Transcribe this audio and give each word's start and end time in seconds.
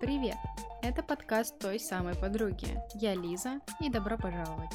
Привет! 0.00 0.36
Это 0.82 1.02
подкаст 1.02 1.58
той 1.58 1.78
самой 1.78 2.14
подруги. 2.14 2.66
Я 2.94 3.14
Лиза, 3.14 3.60
и 3.80 3.90
добро 3.90 4.16
пожаловать. 4.16 4.70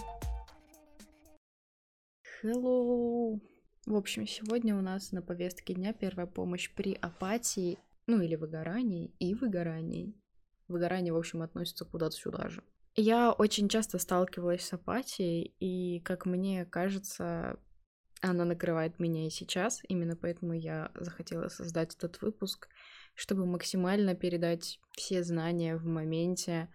Hello! 2.43 3.39
В 3.85 3.95
общем, 3.95 4.27
сегодня 4.27 4.77
у 4.77 4.81
нас 4.81 5.11
на 5.11 5.21
повестке 5.21 5.73
дня 5.73 5.93
первая 5.93 6.27
помощь 6.27 6.71
при 6.73 6.93
апатии, 6.93 7.79
ну 8.07 8.21
или 8.21 8.35
выгорании, 8.35 9.13
и 9.19 9.33
выгорании. 9.33 10.13
Выгорание, 10.67 11.13
в 11.13 11.17
общем, 11.17 11.41
относится 11.41 11.85
куда-то 11.85 12.15
сюда 12.15 12.49
же. 12.49 12.63
Я 12.95 13.31
очень 13.31 13.67
часто 13.67 13.99
сталкивалась 13.99 14.65
с 14.65 14.73
апатией, 14.73 15.55
и, 15.59 15.99
как 16.01 16.25
мне 16.25 16.65
кажется, 16.65 17.59
она 18.21 18.45
накрывает 18.45 18.99
меня 18.99 19.27
и 19.27 19.29
сейчас. 19.29 19.81
Именно 19.87 20.15
поэтому 20.15 20.53
я 20.53 20.91
захотела 20.95 21.49
создать 21.49 21.95
этот 21.95 22.21
выпуск— 22.21 22.69
чтобы 23.15 23.45
максимально 23.45 24.13
передать 24.13 24.79
все 24.91 25.23
знания 25.23 25.77
в 25.77 25.85
моменте 25.85 26.69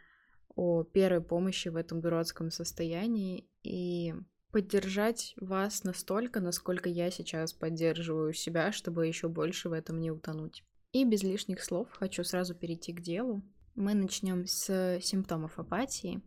о 0.56 0.82
первой 0.82 1.20
помощи 1.20 1.68
в 1.68 1.76
этом 1.76 2.00
дурацком 2.00 2.50
состоянии 2.50 3.46
и 3.62 4.14
поддержать 4.50 5.34
вас 5.36 5.84
настолько, 5.84 6.40
насколько 6.40 6.88
я 6.88 7.10
сейчас 7.10 7.52
поддерживаю 7.52 8.32
себя, 8.32 8.72
чтобы 8.72 9.06
еще 9.06 9.28
больше 9.28 9.68
в 9.68 9.72
этом 9.72 10.00
не 10.00 10.10
утонуть. 10.10 10.64
И 10.92 11.04
без 11.04 11.22
лишних 11.22 11.62
слов 11.62 11.88
хочу 11.92 12.24
сразу 12.24 12.54
перейти 12.54 12.92
к 12.92 13.00
делу. 13.00 13.42
Мы 13.76 13.94
начнем 13.94 14.46
с 14.46 14.98
симптомов 15.00 15.58
апатии. 15.58 16.20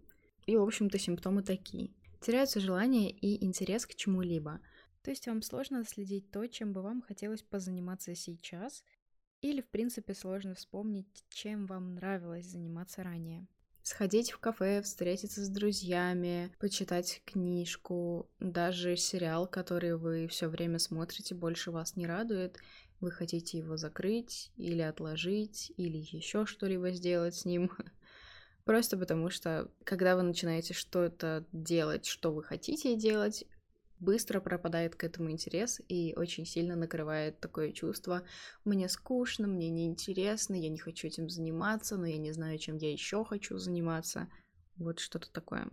И, 0.45 0.55
в 0.55 0.61
общем-то, 0.61 0.97
симптомы 0.99 1.43
такие. 1.43 1.91
Теряются 2.21 2.61
желание 2.61 3.11
и 3.11 3.43
интерес 3.43 3.85
к 3.85 3.95
чему-либо. 3.95 4.61
То 5.03 5.11
есть 5.11 5.27
вам 5.27 5.41
сложно 5.41 5.83
следить 5.83 6.31
то, 6.31 6.47
чем 6.47 6.73
бы 6.73 6.81
вам 6.81 7.01
хотелось 7.01 7.41
позаниматься 7.41 8.15
сейчас, 8.15 8.83
или, 9.41 9.59
в 9.59 9.67
принципе, 9.67 10.13
сложно 10.13 10.55
вспомнить, 10.55 11.25
чем 11.29 11.65
вам 11.65 11.95
нравилось 11.95 12.45
заниматься 12.45 13.03
ранее. 13.03 13.45
Сходить 13.81 14.31
в 14.31 14.39
кафе, 14.39 14.81
встретиться 14.81 15.43
с 15.43 15.49
друзьями, 15.49 16.55
почитать 16.57 17.21
книжку, 17.25 18.29
даже 18.39 18.95
сериал, 18.95 19.45
который 19.45 19.97
вы 19.97 20.29
все 20.29 20.47
время 20.47 20.79
смотрите, 20.79 21.35
больше 21.35 21.71
вас 21.71 21.97
не 21.97 22.07
радует, 22.07 22.57
вы 23.01 23.11
хотите 23.11 23.57
его 23.57 23.75
закрыть 23.75 24.53
или 24.55 24.81
отложить, 24.81 25.73
или 25.75 25.97
еще 25.97 26.45
что-либо 26.45 26.91
сделать 26.91 27.35
с 27.35 27.43
ним. 27.43 27.69
Просто 28.63 28.95
потому 28.95 29.29
что, 29.29 29.69
когда 29.83 30.15
вы 30.15 30.21
начинаете 30.21 30.73
что-то 30.73 31.45
делать, 31.51 32.05
что 32.05 32.31
вы 32.31 32.41
хотите 32.41 32.95
делать, 32.95 33.43
быстро 34.03 34.39
пропадает 34.39 34.95
к 34.95 35.03
этому 35.03 35.31
интерес 35.31 35.81
и 35.87 36.13
очень 36.15 36.45
сильно 36.45 36.75
накрывает 36.75 37.39
такое 37.39 37.71
чувство 37.71 38.23
«мне 38.65 38.89
скучно, 38.89 39.47
мне 39.47 39.69
неинтересно, 39.69 40.55
я 40.55 40.69
не 40.69 40.77
хочу 40.77 41.07
этим 41.07 41.29
заниматься, 41.29 41.97
но 41.97 42.05
я 42.05 42.17
не 42.17 42.31
знаю, 42.31 42.57
чем 42.59 42.77
я 42.77 42.91
еще 42.91 43.23
хочу 43.23 43.57
заниматься». 43.57 44.27
Вот 44.75 44.99
что-то 44.99 45.31
такое. 45.31 45.69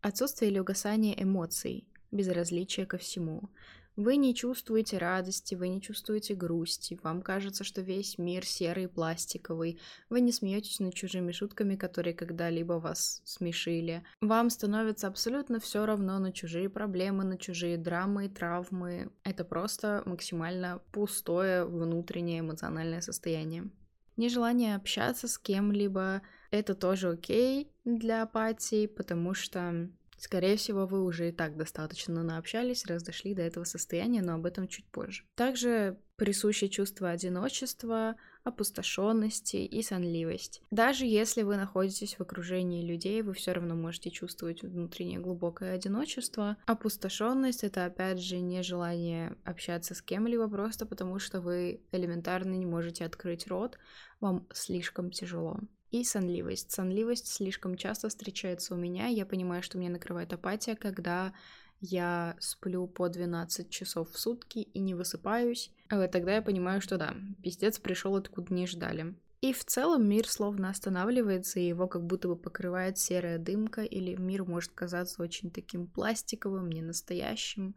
Отсутствие 0.00 0.50
или 0.50 0.58
угасание 0.58 1.20
эмоций, 1.22 1.88
безразличие 2.10 2.86
ко 2.86 2.96
всему. 2.96 3.50
Вы 3.96 4.16
не 4.16 4.34
чувствуете 4.34 4.98
радости, 4.98 5.54
вы 5.54 5.68
не 5.68 5.80
чувствуете 5.80 6.34
грусти, 6.34 6.98
вам 7.02 7.22
кажется, 7.22 7.64
что 7.64 7.80
весь 7.80 8.18
мир 8.18 8.44
серый 8.44 8.88
пластиковый, 8.88 9.80
вы 10.10 10.20
не 10.20 10.32
смеетесь 10.32 10.80
над 10.80 10.92
чужими 10.92 11.32
шутками, 11.32 11.76
которые 11.76 12.12
когда-либо 12.12 12.74
вас 12.74 13.22
смешили. 13.24 14.04
Вам 14.20 14.50
становится 14.50 15.06
абсолютно 15.06 15.60
все 15.60 15.86
равно 15.86 16.18
на 16.18 16.30
чужие 16.30 16.68
проблемы, 16.68 17.24
на 17.24 17.38
чужие 17.38 17.78
драмы 17.78 18.26
и 18.26 18.28
травмы. 18.28 19.10
Это 19.24 19.46
просто 19.46 20.02
максимально 20.04 20.82
пустое 20.92 21.64
внутреннее 21.64 22.40
эмоциональное 22.40 23.00
состояние. 23.00 23.70
Нежелание 24.18 24.76
общаться 24.76 25.26
с 25.26 25.38
кем-либо— 25.38 26.20
это 26.50 26.74
тоже 26.74 27.12
окей 27.12 27.70
для 27.86 28.22
апатии, 28.22 28.86
потому 28.86 29.32
что 29.32 29.88
Скорее 30.18 30.56
всего, 30.56 30.86
вы 30.86 31.04
уже 31.04 31.28
и 31.28 31.32
так 31.32 31.56
достаточно 31.56 32.22
наобщались, 32.22 32.86
раз 32.86 33.02
дошли 33.02 33.34
до 33.34 33.42
этого 33.42 33.64
состояния, 33.64 34.22
но 34.22 34.34
об 34.34 34.46
этом 34.46 34.66
чуть 34.66 34.86
позже. 34.86 35.24
Также 35.34 35.98
присуще 36.16 36.68
чувство 36.68 37.10
одиночества, 37.10 38.16
опустошенности 38.42 39.56
и 39.56 39.82
сонливость. 39.82 40.62
Даже 40.70 41.04
если 41.04 41.42
вы 41.42 41.56
находитесь 41.56 42.14
в 42.14 42.20
окружении 42.22 42.86
людей, 42.86 43.20
вы 43.22 43.34
все 43.34 43.52
равно 43.52 43.74
можете 43.74 44.10
чувствовать 44.10 44.62
внутреннее 44.62 45.18
глубокое 45.18 45.74
одиночество. 45.74 46.56
Опустошенность 46.64 47.64
это 47.64 47.84
опять 47.84 48.20
же 48.20 48.38
не 48.38 48.62
желание 48.62 49.36
общаться 49.44 49.94
с 49.94 50.00
кем-либо 50.00 50.48
просто 50.48 50.86
потому, 50.86 51.18
что 51.18 51.40
вы 51.40 51.82
элементарно 51.92 52.54
не 52.54 52.66
можете 52.66 53.04
открыть 53.04 53.46
рот, 53.46 53.78
вам 54.20 54.46
слишком 54.52 55.10
тяжело 55.10 55.60
и 55.90 56.04
сонливость. 56.04 56.70
Сонливость 56.70 57.28
слишком 57.28 57.76
часто 57.76 58.08
встречается 58.08 58.74
у 58.74 58.76
меня. 58.76 59.06
Я 59.06 59.26
понимаю, 59.26 59.62
что 59.62 59.78
меня 59.78 59.90
накрывает 59.90 60.32
апатия, 60.32 60.76
когда 60.76 61.32
я 61.80 62.36
сплю 62.40 62.86
по 62.86 63.08
12 63.08 63.70
часов 63.70 64.10
в 64.10 64.18
сутки 64.18 64.58
и 64.58 64.78
не 64.80 64.94
высыпаюсь. 64.94 65.70
Э, 65.90 66.08
тогда 66.08 66.36
я 66.36 66.42
понимаю, 66.42 66.80
что 66.80 66.96
да, 66.96 67.14
пиздец 67.42 67.78
пришел 67.78 68.16
откуда 68.16 68.52
не 68.52 68.66
ждали. 68.66 69.14
И 69.42 69.52
в 69.52 69.64
целом 69.64 70.08
мир 70.08 70.26
словно 70.28 70.70
останавливается, 70.70 71.60
и 71.60 71.68
его 71.68 71.86
как 71.86 72.02
будто 72.04 72.28
бы 72.28 72.36
покрывает 72.36 72.98
серая 72.98 73.38
дымка, 73.38 73.82
или 73.82 74.16
мир 74.16 74.44
может 74.44 74.72
казаться 74.72 75.22
очень 75.22 75.50
таким 75.50 75.86
пластиковым, 75.86 76.70
ненастоящим. 76.70 77.76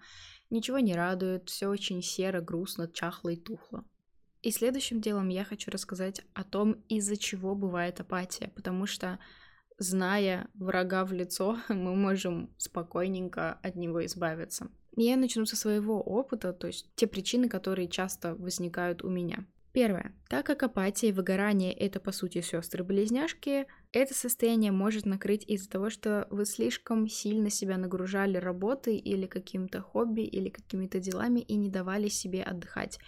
Ничего 0.50 0.80
не 0.80 0.96
радует, 0.96 1.50
все 1.50 1.68
очень 1.68 2.02
серо, 2.02 2.42
грустно, 2.42 2.88
чахло 2.88 3.30
и 3.30 3.36
тухло. 3.36 3.84
И 4.42 4.52
следующим 4.52 5.02
делом 5.02 5.30
я 5.30 5.44
хочу 5.44 5.70
рассказать 5.70 6.22
о 6.34 6.44
том, 6.44 6.74
из-за 6.88 7.18
чего 7.18 7.56
бывает 7.56 8.00
апатия, 8.00 8.52
потому 8.56 8.86
что 8.86 9.20
зная 9.78 10.48
врага 10.54 11.06
в 11.06 11.12
лицо, 11.12 11.58
мы 11.70 11.96
можем 11.96 12.54
спокойненько 12.58 13.54
от 13.62 13.76
него 13.76 14.06
избавиться. 14.06 14.70
Я 14.96 15.18
начну 15.18 15.46
со 15.46 15.56
своего 15.56 16.02
опыта, 16.02 16.54
то 16.54 16.68
есть 16.68 16.94
те 16.96 17.08
причины, 17.08 17.48
которые 17.48 17.88
часто 17.88 18.36
возникают 18.36 19.04
у 19.04 19.10
меня. 19.10 19.46
Первое. 19.72 20.16
Так 20.30 20.48
как 20.48 20.64
апатия 20.64 21.10
и 21.10 21.12
выгорание— 21.12 21.72
это, 21.80 22.00
по 22.00 22.12
сути, 22.12 22.42
сестры-близняшки, 22.42 23.68
это 23.92 24.14
состояние 24.16 24.72
может 24.72 25.06
накрыть 25.06 25.46
из-за 25.48 25.70
того, 25.70 25.92
что 25.92 26.28
вы 26.32 26.46
слишком 26.46 27.08
сильно 27.08 27.52
себя 27.52 27.78
нагружали 27.78 28.38
работой 28.38 28.98
или 28.98 29.28
каким-то 29.28 29.82
хобби, 29.82 30.22
или 30.22 30.50
какими-то 30.50 31.00
делами 31.00 31.42
и 31.42 31.56
не 31.56 31.70
давали 31.70 32.08
себе 32.08 32.42
отдыхать 32.42 33.00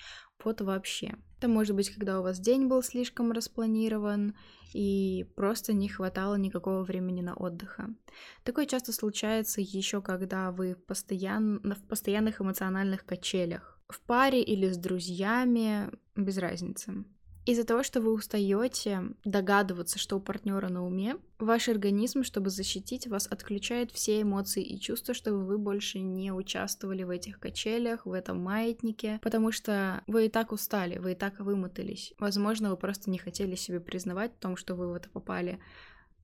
вот 0.43 0.61
вообще. 0.61 1.15
Это 1.37 1.47
может 1.47 1.75
быть, 1.75 1.89
когда 1.89 2.19
у 2.19 2.23
вас 2.23 2.39
день 2.39 2.67
был 2.67 2.83
слишком 2.83 3.31
распланирован, 3.31 4.35
и 4.73 5.25
просто 5.35 5.73
не 5.73 5.89
хватало 5.89 6.35
никакого 6.35 6.83
времени 6.83 7.21
на 7.21 7.33
отдыха. 7.33 7.89
Такое 8.43 8.65
часто 8.65 8.93
случается 8.93 9.59
еще 9.61 10.01
когда 10.01 10.51
вы 10.51 10.75
постоянно, 10.75 11.75
в 11.75 11.83
постоянных 11.87 12.41
эмоциональных 12.41 13.05
качелях. 13.05 13.79
В 13.89 13.99
паре 14.01 14.41
или 14.41 14.69
с 14.69 14.77
друзьями, 14.77 15.91
без 16.15 16.37
разницы. 16.37 17.05
Из-за 17.45 17.63
того, 17.63 17.81
что 17.81 18.01
вы 18.01 18.13
устаете 18.13 19.03
догадываться, 19.25 19.97
что 19.97 20.17
у 20.17 20.19
партнера 20.19 20.69
на 20.69 20.85
уме, 20.85 21.15
ваш 21.39 21.69
организм, 21.69 22.23
чтобы 22.23 22.51
защитить 22.51 23.07
вас, 23.07 23.25
отключает 23.25 23.91
все 23.91 24.21
эмоции 24.21 24.63
и 24.63 24.79
чувства, 24.79 25.15
чтобы 25.15 25.43
вы 25.43 25.57
больше 25.57 25.99
не 25.99 26.31
участвовали 26.31 27.01
в 27.01 27.09
этих 27.09 27.39
качелях, 27.39 28.05
в 28.05 28.13
этом 28.13 28.39
маятнике, 28.39 29.19
потому 29.23 29.51
что 29.51 30.03
вы 30.05 30.27
и 30.27 30.29
так 30.29 30.51
устали, 30.51 30.99
вы 30.99 31.13
и 31.13 31.15
так 31.15 31.39
вымотались. 31.39 32.13
Возможно, 32.19 32.69
вы 32.69 32.77
просто 32.77 33.09
не 33.09 33.17
хотели 33.17 33.55
себе 33.55 33.79
признавать 33.79 34.33
в 34.35 34.39
том, 34.39 34.55
что 34.55 34.75
вы 34.75 34.91
в 34.91 34.93
это 34.93 35.09
попали, 35.09 35.59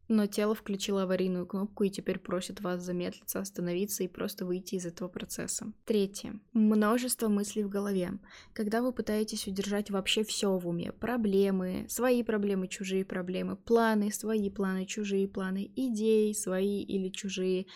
но 0.07 0.25
тело 0.28 0.56
включило 0.56 1.03
аварийную 1.03 1.45
кнопку 1.45 1.84
и 1.84 1.90
теперь 1.90 2.19
просит 2.19 2.62
вас 2.62 2.81
замедлиться, 2.81 3.40
остановиться 3.40 4.03
и 4.03 4.07
просто 4.07 4.45
выйти 4.45 4.75
из 4.75 4.85
этого 4.85 5.07
процесса. 5.07 5.72
Третье. 5.85 6.40
Множество 6.53 7.28
мыслей 7.28 7.63
в 7.63 7.69
голове. 7.69 8.12
Когда 8.53 8.81
вы 8.81 8.91
пытаетесь 8.91 9.47
удержать 9.47 9.90
вообще 9.90 10.23
все 10.23 10.57
в 10.57 10.67
уме, 10.67 10.91
проблемы, 10.91 11.85
свои 11.90 12.23
проблемы, 12.23 12.67
чужие 12.67 13.05
проблемы, 13.05 13.55
планы, 13.55 14.11
свои 14.11 14.49
планы, 14.49 14.85
чужие 14.85 15.28
планы, 15.28 15.72
идеи, 15.76 16.34
свои 16.34 16.81
или 16.81 17.09
чужие, 17.09 17.67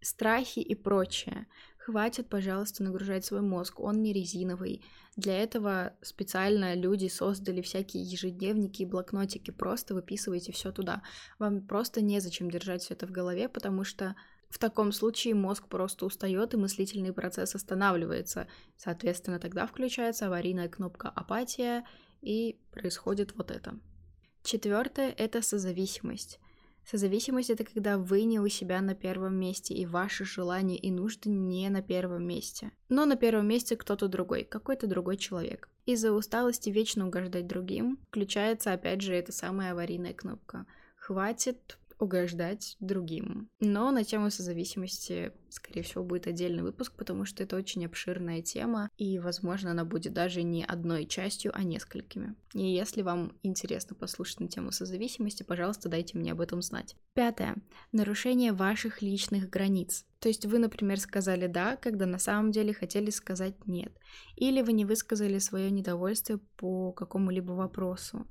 страхи 0.00 0.58
и 0.58 0.74
прочее. 0.74 1.46
Хватит, 1.84 2.28
пожалуйста, 2.28 2.84
нагружать 2.84 3.24
свой 3.24 3.40
мозг, 3.40 3.80
он 3.80 4.02
не 4.02 4.12
резиновый. 4.12 4.84
Для 5.16 5.36
этого 5.42 5.94
специально 6.00 6.76
люди 6.76 7.08
создали 7.08 7.60
всякие 7.60 8.04
ежедневники 8.04 8.82
и 8.82 8.86
блокнотики, 8.86 9.50
просто 9.50 9.92
выписывайте 9.92 10.52
все 10.52 10.70
туда. 10.70 11.02
Вам 11.40 11.66
просто 11.66 12.00
незачем 12.00 12.52
держать 12.52 12.82
все 12.82 12.94
это 12.94 13.08
в 13.08 13.10
голове, 13.10 13.48
потому 13.48 13.82
что 13.82 14.14
в 14.48 14.58
таком 14.58 14.92
случае 14.92 15.34
мозг 15.34 15.66
просто 15.66 16.06
устает 16.06 16.54
и 16.54 16.56
мыслительный 16.56 17.12
процесс 17.12 17.56
останавливается. 17.56 18.46
Соответственно, 18.76 19.40
тогда 19.40 19.66
включается 19.66 20.26
аварийная 20.26 20.68
кнопка 20.68 21.08
апатия 21.08 21.84
и 22.20 22.60
происходит 22.70 23.34
вот 23.34 23.50
это. 23.50 23.76
Четвертое— 24.44 25.10
это 25.18 25.42
созависимость. 25.42 26.38
Созависимость— 26.84 27.50
это 27.50 27.64
когда 27.64 27.96
вы 27.96 28.24
не 28.24 28.40
у 28.40 28.48
себя 28.48 28.80
на 28.80 28.94
первом 28.94 29.34
месте, 29.36 29.74
и 29.74 29.86
ваши 29.86 30.24
желания 30.24 30.76
и 30.76 30.90
нужды 30.90 31.30
не 31.30 31.68
на 31.68 31.82
первом 31.82 32.26
месте. 32.26 32.72
Но 32.88 33.06
на 33.06 33.16
первом 33.16 33.46
месте 33.46 33.76
кто-то 33.76 34.08
другой, 34.08 34.44
какой-то 34.44 34.86
другой 34.86 35.16
человек. 35.16 35.68
Из-за 35.86 36.12
усталости 36.12 36.70
вечно 36.70 37.06
угождать 37.06 37.46
другим 37.46 37.98
включается 38.08 38.72
опять 38.72 39.00
же 39.00 39.14
эта 39.14 39.32
самая 39.32 39.72
аварийная 39.72 40.14
кнопка. 40.14 40.66
Хватит 40.96 41.78
угождать 42.02 42.76
другим. 42.80 43.48
Но 43.60 43.90
на 43.92 44.02
тему 44.04 44.30
созависимости, 44.30 45.32
скорее 45.48 45.82
всего, 45.82 46.02
будет 46.02 46.26
отдельный 46.26 46.62
выпуск, 46.62 46.92
потому 46.96 47.24
что 47.24 47.42
это 47.42 47.56
очень 47.56 47.86
обширная 47.86 48.42
тема, 48.42 48.90
и, 48.98 49.18
возможно, 49.18 49.70
она 49.70 49.84
будет 49.84 50.12
даже 50.12 50.42
не 50.42 50.64
одной 50.64 51.06
частью, 51.06 51.52
а 51.54 51.62
несколькими. 51.62 52.34
И 52.54 52.66
если 52.66 53.02
вам 53.02 53.32
интересно 53.42 53.94
послушать 53.94 54.40
на 54.40 54.48
тему 54.48 54.72
созависимости, 54.72 55.44
пожалуйста, 55.44 55.88
дайте 55.88 56.18
мне 56.18 56.32
об 56.32 56.40
этом 56.40 56.60
знать. 56.60 56.96
Пятое. 57.14 57.56
Нарушение 57.92 58.52
ваших 58.52 59.00
личных 59.00 59.48
границ. 59.48 60.04
То 60.18 60.28
есть 60.28 60.44
вы, 60.46 60.58
например, 60.58 60.98
сказали 60.98 61.46
«да», 61.46 61.76
когда 61.76 62.06
на 62.06 62.18
самом 62.18 62.52
деле 62.52 62.74
хотели 62.74 63.10
сказать 63.10 63.66
«нет». 63.66 63.92
Или 64.36 64.62
вы 64.62 64.72
не 64.72 64.84
высказали 64.84 65.38
свое 65.38 65.70
недовольствие 65.70 66.38
по 66.56 66.92
какому-либо 66.92 67.52
вопросу. 67.52 68.26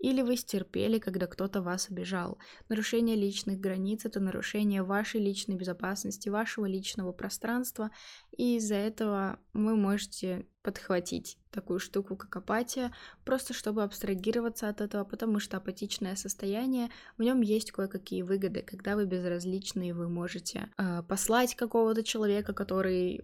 Или 0.00 0.22
вы 0.22 0.36
стерпели, 0.36 0.98
когда 0.98 1.26
кто-то 1.26 1.60
вас 1.60 1.90
обижал. 1.90 2.38
Нарушение 2.68 3.16
личных 3.16 3.60
границ— 3.60 4.04
это 4.04 4.18
нарушение 4.18 4.82
вашей 4.82 5.20
личной 5.20 5.56
безопасности, 5.56 6.30
вашего 6.30 6.64
личного 6.64 7.12
пространства, 7.12 7.90
и 8.36 8.56
из-за 8.56 8.76
этого 8.76 9.38
вы 9.52 9.76
можете 9.76 10.46
подхватить 10.62 11.38
такую 11.50 11.80
штуку, 11.80 12.16
как 12.16 12.34
апатия, 12.36 12.92
просто 13.24 13.52
чтобы 13.52 13.82
абстрагироваться 13.82 14.68
от 14.68 14.80
этого, 14.80 15.04
потому 15.04 15.38
что 15.38 15.58
апатичное 15.58 16.16
состояние, 16.16 16.90
в 17.18 17.22
нем 17.22 17.40
есть 17.40 17.72
кое-какие 17.72 18.22
выгоды, 18.22 18.62
когда 18.62 18.96
вы 18.96 19.06
безразличны, 19.06 19.92
вы 19.94 20.08
можете 20.08 20.70
э, 20.78 21.02
послать 21.08 21.54
какого-то 21.54 22.02
человека, 22.02 22.52
который 22.52 23.22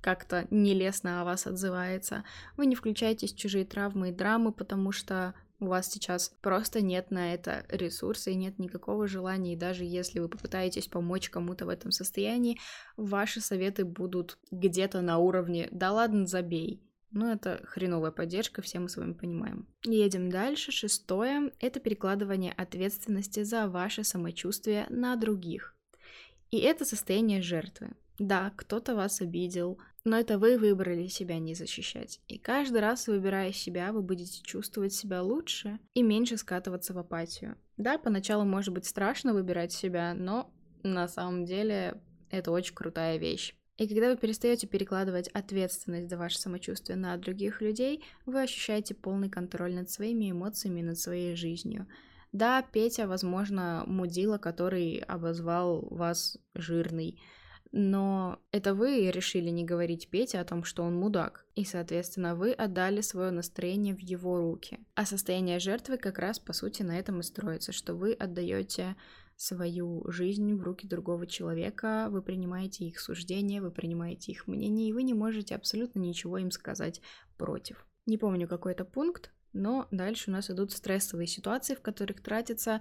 как-то 0.00 0.46
нелестно 0.50 1.20
о 1.20 1.24
вас 1.24 1.46
отзывается. 1.46 2.24
Вы 2.56 2.66
не 2.66 2.76
включаетесь 2.76 3.32
в 3.32 3.36
чужие 3.36 3.64
травмы 3.64 4.10
и 4.10 4.12
драмы, 4.12 4.52
потому 4.52 4.92
что 4.92 5.34
у 5.58 5.66
вас 5.66 5.90
сейчас 5.90 6.34
просто 6.40 6.80
нет 6.80 7.10
на 7.10 7.34
это 7.34 7.64
ресурса 7.68 8.30
и 8.30 8.34
нет 8.34 8.58
никакого 8.58 9.06
желания, 9.06 9.54
и 9.54 9.56
даже 9.56 9.84
если 9.84 10.20
вы 10.20 10.28
попытаетесь 10.28 10.86
помочь 10.86 11.30
кому-то 11.30 11.66
в 11.66 11.70
этом 11.70 11.90
состоянии, 11.90 12.58
ваши 12.96 13.40
советы 13.40 13.84
будут 13.84 14.38
где-то 14.50 15.00
на 15.00 15.18
уровне 15.18 15.68
«да 15.70 15.92
ладно, 15.92 16.26
забей», 16.26 16.82
ну, 17.12 17.32
это 17.32 17.62
хреновая 17.64 18.10
поддержка, 18.10 18.60
все 18.60 18.78
мы 18.78 18.90
с 18.90 18.96
вами 18.96 19.14
понимаем. 19.14 19.66
Едем 19.84 20.28
дальше. 20.28 20.70
Шестое— 20.70 21.50
это 21.60 21.80
перекладывание 21.80 22.52
ответственности 22.52 23.42
за 23.42 23.68
ваше 23.68 24.04
самочувствие 24.04 24.86
на 24.90 25.16
других. 25.16 25.74
И 26.50 26.58
это 26.58 26.84
состояние 26.84 27.40
жертвы. 27.40 27.92
Да, 28.18 28.52
кто-то 28.56 28.94
вас 28.94 29.22
обидел, 29.22 29.78
но 30.06 30.16
это 30.16 30.38
вы 30.38 30.56
выбрали 30.56 31.08
себя 31.08 31.40
не 31.40 31.54
защищать. 31.54 32.20
И 32.28 32.38
каждый 32.38 32.80
раз, 32.80 33.08
выбирая 33.08 33.52
себя, 33.52 33.92
вы 33.92 34.02
будете 34.02 34.40
чувствовать 34.42 34.94
себя 34.94 35.20
лучше 35.20 35.80
и 35.94 36.02
меньше 36.02 36.36
скатываться 36.36 36.94
в 36.94 36.98
апатию. 36.98 37.56
Да, 37.76 37.98
поначалу 37.98 38.44
может 38.44 38.72
быть 38.72 38.86
страшно 38.86 39.34
выбирать 39.34 39.72
себя, 39.72 40.14
но 40.14 40.48
на 40.84 41.08
самом 41.08 41.44
деле 41.44 42.00
это 42.30 42.52
очень 42.52 42.74
крутая 42.74 43.18
вещь. 43.18 43.56
И 43.78 43.88
когда 43.88 44.08
вы 44.08 44.16
перестаете 44.16 44.68
перекладывать 44.68 45.26
ответственность 45.28 46.08
за 46.08 46.16
ваше 46.16 46.38
самочувствие 46.38 46.96
на 46.96 47.16
других 47.16 47.60
людей, 47.60 48.04
вы 48.26 48.42
ощущаете 48.42 48.94
полный 48.94 49.28
контроль 49.28 49.74
над 49.74 49.90
своими 49.90 50.30
эмоциями, 50.30 50.82
над 50.82 50.98
своей 50.98 51.34
жизнью. 51.34 51.88
Да, 52.30 52.62
Петя, 52.62 53.08
возможно, 53.08 53.82
мудила, 53.86 54.38
который 54.38 54.98
обозвал 54.98 55.80
вас 55.90 56.38
жирный, 56.54 57.20
но 57.78 58.40
это 58.52 58.72
вы 58.74 59.10
решили 59.10 59.50
не 59.50 59.62
говорить 59.62 60.08
Пете 60.08 60.38
о 60.40 60.46
том, 60.46 60.64
что 60.64 60.82
он 60.82 60.96
мудак, 60.96 61.44
и, 61.54 61.66
соответственно, 61.66 62.34
вы 62.34 62.52
отдали 62.52 63.02
свое 63.02 63.30
настроение 63.30 63.94
в 63.94 64.00
его 64.00 64.38
руки. 64.38 64.78
А 64.94 65.04
состояние 65.04 65.58
жертвы 65.58 65.98
как 65.98 66.18
раз, 66.18 66.38
по 66.38 66.54
сути, 66.54 66.82
на 66.82 66.98
этом 66.98 67.20
и 67.20 67.22
строится, 67.22 67.72
что 67.72 67.94
вы 67.94 68.14
отдаете 68.14 68.96
свою 69.36 70.10
жизнь 70.10 70.54
в 70.54 70.62
руки 70.62 70.86
другого 70.86 71.26
человека, 71.26 72.06
вы 72.08 72.22
принимаете 72.22 72.86
их 72.86 72.98
суждения, 72.98 73.60
вы 73.60 73.70
принимаете 73.70 74.32
их 74.32 74.46
мнение, 74.46 74.88
и 74.88 74.94
вы 74.94 75.02
не 75.02 75.12
можете 75.12 75.54
абсолютно 75.54 75.98
ничего 75.98 76.38
им 76.38 76.52
сказать 76.52 77.02
против. 77.36 77.86
Не 78.06 78.16
помню 78.16 78.48
какой 78.48 78.72
это 78.72 78.86
пункт, 78.86 79.32
но 79.52 79.86
дальше 79.90 80.30
у 80.30 80.32
нас 80.32 80.50
идут 80.50 80.72
стрессовые 80.72 81.26
ситуации, 81.26 81.74
в 81.74 81.82
которых 81.82 82.22
тратится 82.22 82.80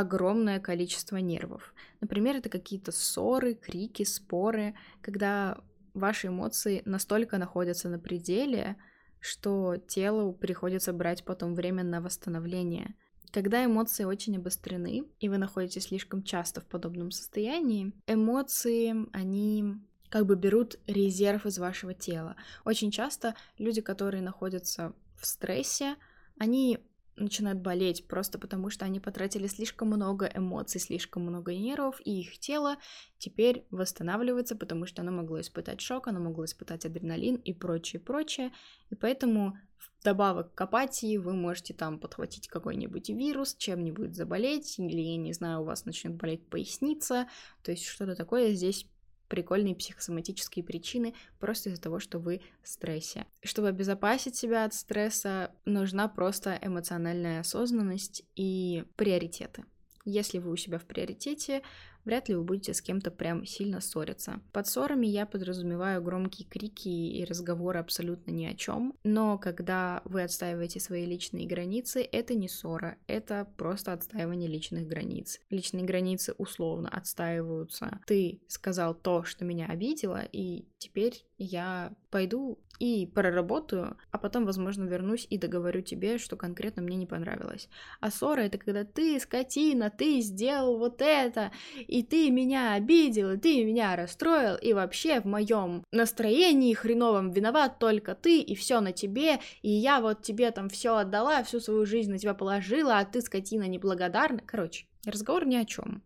огромное 0.00 0.58
количество 0.58 1.18
нервов. 1.18 1.72
Например, 2.00 2.34
это 2.34 2.48
какие-то 2.48 2.90
ссоры, 2.90 3.54
крики, 3.54 4.02
споры, 4.02 4.74
когда 5.00 5.58
ваши 5.94 6.26
эмоции 6.26 6.82
настолько 6.84 7.38
находятся 7.38 7.88
на 7.88 8.00
пределе, 8.00 8.74
что 9.20 9.76
телу 9.76 10.32
приходится 10.32 10.92
брать 10.92 11.24
потом 11.24 11.54
время 11.54 11.84
на 11.84 12.00
восстановление. 12.00 12.96
Когда 13.30 13.64
эмоции 13.64 14.02
очень 14.02 14.36
обострены, 14.36 15.04
и 15.20 15.28
вы 15.28 15.38
находитесь 15.38 15.84
слишком 15.84 16.24
часто 16.24 16.60
в 16.60 16.66
подобном 16.66 17.12
состоянии, 17.12 17.92
эмоции, 18.08 18.96
они 19.12 19.76
как 20.08 20.26
бы 20.26 20.34
берут 20.34 20.76
резерв 20.88 21.46
из 21.46 21.58
вашего 21.58 21.94
тела. 21.94 22.34
Очень 22.64 22.90
часто 22.90 23.36
люди, 23.58 23.80
которые 23.80 24.24
находятся 24.24 24.92
в 25.16 25.24
стрессе, 25.24 25.94
они 26.36 26.80
начинают 27.16 27.60
болеть 27.60 28.06
просто 28.08 28.38
потому, 28.38 28.70
что 28.70 28.84
они 28.84 29.00
потратили 29.00 29.46
слишком 29.46 29.88
много 29.88 30.30
эмоций, 30.34 30.80
слишком 30.80 31.22
много 31.22 31.54
нервов, 31.54 32.00
и 32.04 32.20
их 32.20 32.38
тело 32.38 32.76
теперь 33.18 33.66
восстанавливается, 33.70 34.56
потому 34.56 34.86
что 34.86 35.02
оно 35.02 35.12
могло 35.12 35.40
испытать 35.40 35.80
шок, 35.80 36.08
оно 36.08 36.20
могло 36.20 36.44
испытать 36.44 36.84
адреналин 36.84 37.36
и 37.36 37.52
прочее, 37.52 38.00
прочее. 38.00 38.52
И 38.90 38.94
поэтому 38.94 39.56
вдобавок 40.00 40.54
к 40.54 40.60
апатии 40.60 41.16
вы 41.16 41.34
можете 41.34 41.74
там 41.74 41.98
подхватить 41.98 42.48
какой-нибудь 42.48 43.08
вирус, 43.08 43.54
чем-нибудь 43.54 44.14
заболеть, 44.14 44.78
или, 44.78 45.00
я 45.00 45.16
не 45.16 45.32
знаю, 45.32 45.62
у 45.62 45.64
вас 45.64 45.84
начнет 45.84 46.14
болеть 46.14 46.46
поясница, 46.48 47.28
то 47.62 47.70
есть 47.70 47.86
что-то 47.86 48.14
такое 48.14 48.52
здесь 48.52 48.86
прикольные 49.34 49.74
психосоматические 49.74 50.64
причины 50.64 51.12
просто 51.40 51.68
из-за 51.68 51.82
того, 51.82 51.98
что 51.98 52.20
вы 52.20 52.40
в 52.62 52.68
стрессе. 52.68 53.26
Чтобы 53.42 53.66
обезопасить 53.66 54.36
себя 54.36 54.64
от 54.64 54.74
стресса, 54.74 55.50
нужна 55.64 56.06
просто 56.06 56.56
эмоциональная 56.62 57.40
осознанность 57.40 58.22
и 58.36 58.84
приоритеты. 58.94 59.64
Если 60.04 60.38
вы 60.38 60.52
у 60.52 60.56
себя 60.56 60.78
в 60.78 60.84
приоритете, 60.84 61.62
вряд 62.04 62.28
ли 62.28 62.34
вы 62.34 62.44
будете 62.44 62.74
с 62.74 62.82
кем-то 62.82 63.10
прям 63.10 63.44
сильно 63.44 63.80
ссориться. 63.80 64.40
Под 64.52 64.66
ссорами 64.66 65.06
я 65.06 65.26
подразумеваю 65.26 66.02
громкие 66.02 66.48
крики 66.48 66.88
и 66.88 67.24
разговоры 67.24 67.78
абсолютно 67.78 68.30
ни 68.30 68.44
о 68.46 68.54
чем, 68.54 68.94
но 69.04 69.38
когда 69.38 70.02
вы 70.04 70.22
отстаиваете 70.22 70.80
свои 70.80 71.06
личные 71.06 71.46
границы, 71.46 72.02
это 72.02 72.34
не 72.34 72.48
ссора, 72.48 72.96
это 73.06 73.46
просто 73.56 73.92
отстаивание 73.92 74.48
личных 74.48 74.86
границ. 74.86 75.40
Личные 75.50 75.84
границы 75.84 76.34
условно 76.38 76.88
отстаиваются. 76.88 78.00
Ты 78.06 78.40
сказал 78.48 78.94
то, 78.94 79.24
что 79.24 79.44
меня 79.44 79.66
обидело, 79.66 80.22
и 80.32 80.66
теперь 80.78 81.24
я 81.38 81.94
пойду 82.10 82.58
и 82.78 83.06
проработаю, 83.06 83.96
а 84.10 84.18
потом, 84.18 84.44
возможно, 84.44 84.84
вернусь 84.84 85.26
и 85.30 85.38
договорю 85.38 85.80
тебе, 85.80 86.18
что 86.18 86.36
конкретно 86.36 86.82
мне 86.82 86.96
не 86.96 87.06
понравилось. 87.06 87.68
А 88.00 88.10
ссора— 88.10 88.40
это 88.42 88.58
когда 88.58 88.84
ты, 88.84 89.18
скотина, 89.20 89.90
ты 89.90 90.20
сделал 90.20 90.78
вот 90.78 91.00
это, 91.00 91.52
и 91.76 92.02
ты 92.02 92.30
меня 92.30 92.74
обидел, 92.74 93.32
и 93.32 93.36
ты 93.36 93.64
меня 93.64 93.96
расстроил, 93.96 94.56
и 94.56 94.72
вообще 94.72 95.20
в 95.20 95.24
моем 95.24 95.84
настроении 95.92 96.74
хреновом 96.74 97.30
виноват 97.30 97.78
только 97.78 98.14
ты, 98.14 98.40
и 98.40 98.54
все 98.54 98.80
на 98.80 98.92
тебе, 98.92 99.40
и 99.62 99.70
я 99.70 100.00
вот 100.00 100.22
тебе 100.22 100.50
там 100.50 100.68
все 100.68 100.96
отдала, 100.96 101.42
всю 101.42 101.60
свою 101.60 101.86
жизнь 101.86 102.10
на 102.10 102.18
тебя 102.18 102.34
положила, 102.34 102.98
а 102.98 103.04
ты, 103.04 103.20
скотина, 103.20 103.64
неблагодарна. 103.64 104.40
Короче, 104.44 104.86
разговор 105.06 105.46
ни 105.46 105.56
о 105.56 105.64
чем. 105.64 106.02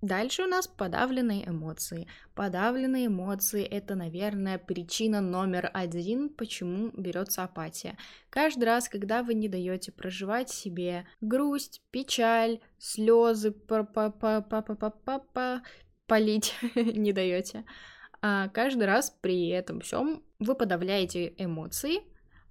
Дальше 0.00 0.44
у 0.44 0.46
нас 0.46 0.68
подавленные 0.68 1.48
эмоции. 1.48 2.06
Подавленные 2.34 3.06
эмоции— 3.06 3.64
это, 3.64 3.96
наверное, 3.96 4.56
причина 4.56 5.20
номер 5.20 5.70
один, 5.74 6.28
почему 6.28 6.90
берется 6.96 7.42
апатия. 7.42 7.98
Каждый 8.30 8.64
раз, 8.64 8.88
когда 8.88 9.24
вы 9.24 9.34
не 9.34 9.48
даете 9.48 9.90
проживать 9.90 10.50
себе 10.50 11.04
грусть, 11.20 11.82
печаль, 11.90 12.60
слезы, 12.78 13.50
полить 16.06 16.54
не 16.76 17.12
даете, 17.12 17.64
а 18.22 18.48
каждый 18.48 18.84
раз 18.84 19.16
при 19.20 19.48
этом 19.48 19.80
всем 19.80 20.22
вы 20.38 20.54
подавляете 20.54 21.34
эмоции, 21.38 22.02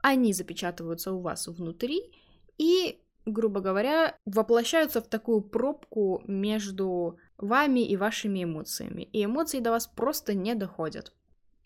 они 0.01 0.33
запечатываются 0.33 1.13
у 1.13 1.21
вас 1.21 1.47
внутри, 1.47 2.11
и, 2.57 2.99
грубо 3.25 3.61
говоря, 3.61 4.17
воплощаются 4.25 5.01
в 5.01 5.07
такую 5.07 5.41
пробку 5.41 6.23
между 6.27 7.17
вами 7.37 7.79
и 7.79 7.95
вашими 7.97 8.43
эмоциями. 8.43 9.03
И 9.03 9.23
эмоции 9.23 9.59
до 9.59 9.71
вас 9.71 9.87
просто 9.87 10.33
не 10.33 10.55
доходят. 10.55 11.13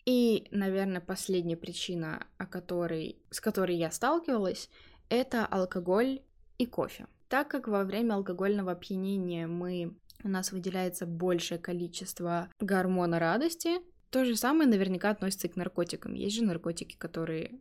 И, 0.04 0.48
наверное, 0.50 1.00
последняя 1.00 1.56
причина, 1.56 2.26
о 2.36 2.46
которой, 2.46 3.16
с 3.30 3.40
которой 3.40 3.76
я 3.76 3.90
сталкивалась, 3.90 4.68
это 5.08 5.46
алкоголь 5.46 6.22
и 6.58 6.66
кофе. 6.66 7.06
Так 7.28 7.48
как 7.48 7.68
во 7.68 7.84
время 7.84 8.14
алкогольного 8.14 8.72
опьянения 8.72 9.46
мы, 9.46 9.96
у 10.24 10.28
нас 10.28 10.52
выделяется 10.52 11.06
большее 11.06 11.58
количество 11.58 12.50
гормона 12.60 13.18
радости, 13.18 13.80
то 14.10 14.24
же 14.24 14.36
самое 14.36 14.68
наверняка 14.68 15.10
относится 15.10 15.46
и 15.46 15.50
к 15.50 15.56
наркотикам. 15.56 16.14
Есть 16.14 16.36
же 16.36 16.44
наркотики, 16.44 16.96
которые 16.96 17.60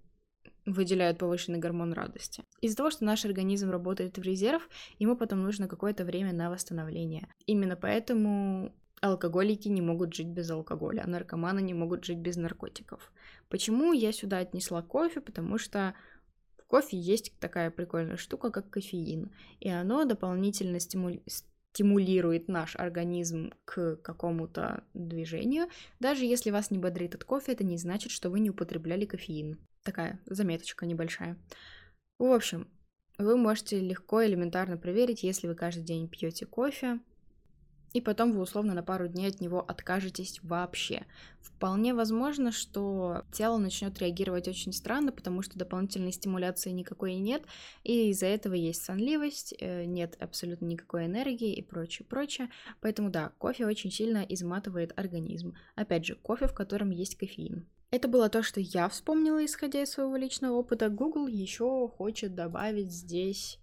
выделяют 0.66 1.18
повышенный 1.18 1.60
гормон 1.60 1.94
радости. 1.94 2.44
Из-за 2.62 2.78
того, 2.78 2.92
что 2.92 3.06
наш 3.06 3.26
организм 3.26 3.70
работает 3.72 4.18
в 4.18 4.22
резерв, 4.22 4.70
ему 5.00 5.16
потом 5.16 5.42
нужно 5.42 5.68
какое-то 5.68 6.06
время 6.06 6.34
на 6.34 6.50
восстановление. 6.50 7.28
Именно 7.46 7.76
поэтому 7.76 8.74
алкоголики 9.02 9.68
не 9.68 9.82
могут 9.82 10.14
жить 10.14 10.28
без 10.28 10.50
алкоголя, 10.52 11.02
а 11.04 11.10
наркоманы 11.10 11.62
не 11.62 11.74
могут 11.74 12.06
жить 12.06 12.20
без 12.20 12.38
наркотиков. 12.38 13.12
Почему 13.50 13.94
я 13.94 14.12
сюда 14.12 14.38
отнесла 14.38 14.82
кофе? 14.82 15.22
Потому 15.22 15.58
что 15.58 15.96
в 16.58 16.68
кофе 16.68 16.98
есть 16.98 17.34
такая 17.40 17.72
прикольная 17.72 18.18
штука, 18.18 18.52
как 18.52 18.70
кофеин, 18.70 19.32
и 19.60 19.70
оно 19.70 20.06
дополнительно 20.06 20.80
стимули 20.80 21.24
стимулирует 21.74 22.50
наш 22.50 22.76
организм 22.76 23.54
к 23.64 23.96
какому-то 23.96 24.84
движению. 24.94 25.68
Даже 26.02 26.26
если 26.26 26.52
вас 26.52 26.70
не 26.70 26.78
бодрит 26.78 27.16
от 27.16 27.24
кофе, 27.24 27.54
это 27.54 27.64
не 27.64 27.78
значит, 27.78 28.12
что 28.12 28.30
вы 28.30 28.42
не 28.42 28.50
употребляли 28.50 29.06
кофеин. 29.06 29.58
Такая 29.84 30.20
заметочка 30.26 30.86
небольшая. 30.86 31.38
В 32.20 32.32
общем, 32.32 32.68
вы 33.18 33.38
можете 33.38 33.80
легко 33.80 34.24
элементарно 34.24 34.78
проверить, 34.78 35.24
если 35.24 35.48
вы 35.48 35.56
каждый 35.56 35.84
день 35.84 36.08
пьете 36.08 36.46
кофе, 36.46 37.00
и 37.94 38.00
потом 38.00 38.32
вы 38.32 38.42
условно 38.42 38.74
на 38.74 38.84
пару 38.84 39.08
дней 39.08 39.28
от 39.28 39.42
него 39.42 39.60
откажетесь 39.60 40.40
вообще. 40.44 41.06
Вполне 41.42 41.94
возможно, 41.94 42.52
что 42.52 43.26
тело 43.34 43.58
начнет 43.58 44.00
реагировать 44.00 44.48
очень 44.48 44.72
странно, 44.72 45.12
потому 45.12 45.42
что 45.42 45.60
дополнительной 45.60 46.14
стимуляции 46.14 46.70
никакой 46.70 47.16
нет, 47.16 47.44
и 47.84 48.10
из-за 48.12 48.28
этого 48.28 48.54
есть 48.54 48.84
сонливость, 48.84 49.54
э, 49.60 49.86
нет 49.86 50.16
абсолютно 50.22 50.66
никакой 50.66 51.08
энергии 51.08 51.54
и 51.54 51.62
прочее, 51.62 52.06
прочее. 52.08 52.50
Поэтому 52.80 53.10
да, 53.10 53.34
кофе 53.38 53.66
очень 53.66 53.92
сильно 53.92 54.20
изматывает 54.20 54.98
организм. 54.98 55.56
Опять 55.76 56.06
же, 56.06 56.16
кофе, 56.16 56.48
в 56.48 56.54
котором 56.54 56.92
есть 56.92 57.18
кофеин. 57.18 57.68
Это 57.92 58.08
было 58.08 58.30
то, 58.30 58.42
что 58.42 58.62
я 58.62 58.88
вспомнила, 58.88 59.44
исходя 59.46 59.84
из 59.84 59.92
своего 59.92 60.16
личного 60.16 60.56
опыта. 60.56 60.90
Google 60.90 61.28
еще 61.28 61.90
хочет 61.90 62.34
добавить 62.34 62.92
здесь... 62.92 63.60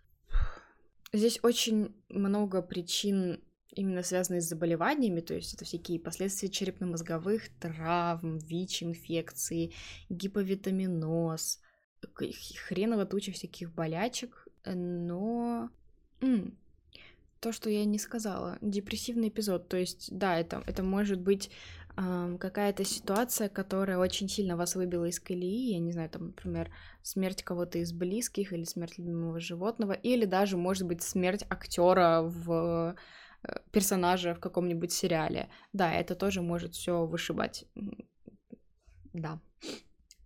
Здесь 1.15 1.41
очень 1.43 1.97
много 2.11 2.61
причин 2.61 3.43
именно 3.71 4.03
связанные 4.03 4.43
с 4.43 4.49
заболеваниями, 4.49 5.21
то 5.21 5.33
есть 5.33 5.55
это 5.55 5.65
всякие 5.65 5.99
последствия 5.99 6.51
черепно-мозговых 6.51 7.49
травм, 7.59 8.39
ВИЧ-инфекции, 8.39 9.73
гиповитаминоз, 10.11 11.61
хреново 12.67 13.07
туча 13.07 13.33
всяких 13.33 13.73
болячек, 13.73 14.47
но... 14.67 15.71
М, 16.21 16.59
то, 17.41 17.53
что 17.53 17.71
я 17.71 17.85
не 17.85 17.99
сказала, 17.99 18.59
депрессивный 18.61 19.29
эпизод, 19.29 19.69
то 19.69 19.77
есть, 19.77 20.09
да, 20.11 20.39
это, 20.39 20.63
это 20.67 20.83
может 20.83 21.21
быть 21.21 21.51
какая-то 22.39 22.85
ситуация, 22.85 23.49
которая 23.49 23.99
очень 23.99 24.29
сильно 24.29 24.57
вас 24.57 24.77
выбила 24.77 25.07
из 25.07 25.19
колеи, 25.19 25.73
я 25.73 25.79
не 25.81 25.93
знаю, 25.93 26.09
там, 26.11 26.27
например, 26.27 26.71
смерть 27.03 27.43
кого-то 27.43 27.79
из 27.79 27.93
близких 27.93 28.53
или 28.53 28.65
смерть 28.65 28.99
любимого 28.99 29.41
животного, 29.41 29.93
или 29.93 30.25
даже, 30.25 30.57
может 30.57 30.87
быть, 30.87 31.03
смерть 31.03 31.45
актера 31.51 32.23
в 32.23 32.95
Э, 33.43 33.61
персонажа 33.71 34.35
в 34.35 34.41
каком-нибудь 34.41 34.93
сериале. 34.93 35.49
Да, 35.73 35.93
это 35.93 36.15
тоже 36.15 36.43
может 36.43 36.75
все 36.75 37.07
вышибать. 37.07 37.67
Да. 39.13 39.41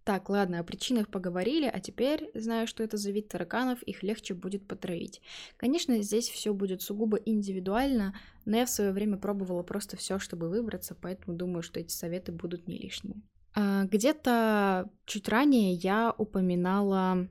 Так, 0.05 0.29
ладно, 0.29 0.59
о 0.59 0.65
причинах 0.65 1.09
поговорили, 1.09 1.71
а 1.73 1.79
теперь, 1.79 2.31
знаю, 2.35 2.67
что 2.67 2.83
это 2.83 2.97
за 2.97 3.13
вид 3.13 3.29
тараканов, 3.29 3.83
их 3.85 4.03
легче 4.03 4.35
будет 4.35 4.67
потравить. 4.67 5.21
Конечно, 5.57 6.03
здесь 6.03 6.29
все 6.29 6.53
будет 6.53 6.83
сугубо 6.83 7.19
индивидуально, 7.19 8.15
но 8.45 8.57
я 8.57 8.67
в 8.67 8.71
свое 8.71 8.91
время 8.91 9.17
пробовала 9.17 9.63
просто 9.63 9.97
все, 9.97 10.19
чтобы 10.19 10.49
выбраться, 10.49 10.97
поэтому 11.01 11.37
думаю, 11.37 11.63
что 11.63 11.79
эти 11.79 11.93
советы 11.93 12.33
будут 12.33 12.67
не 12.67 12.79
лишними. 12.79 13.23
А, 13.55 13.85
где-то 13.85 14.91
чуть 15.07 15.29
ранее 15.29 15.75
я 15.75 16.13
упоминала 16.19 17.29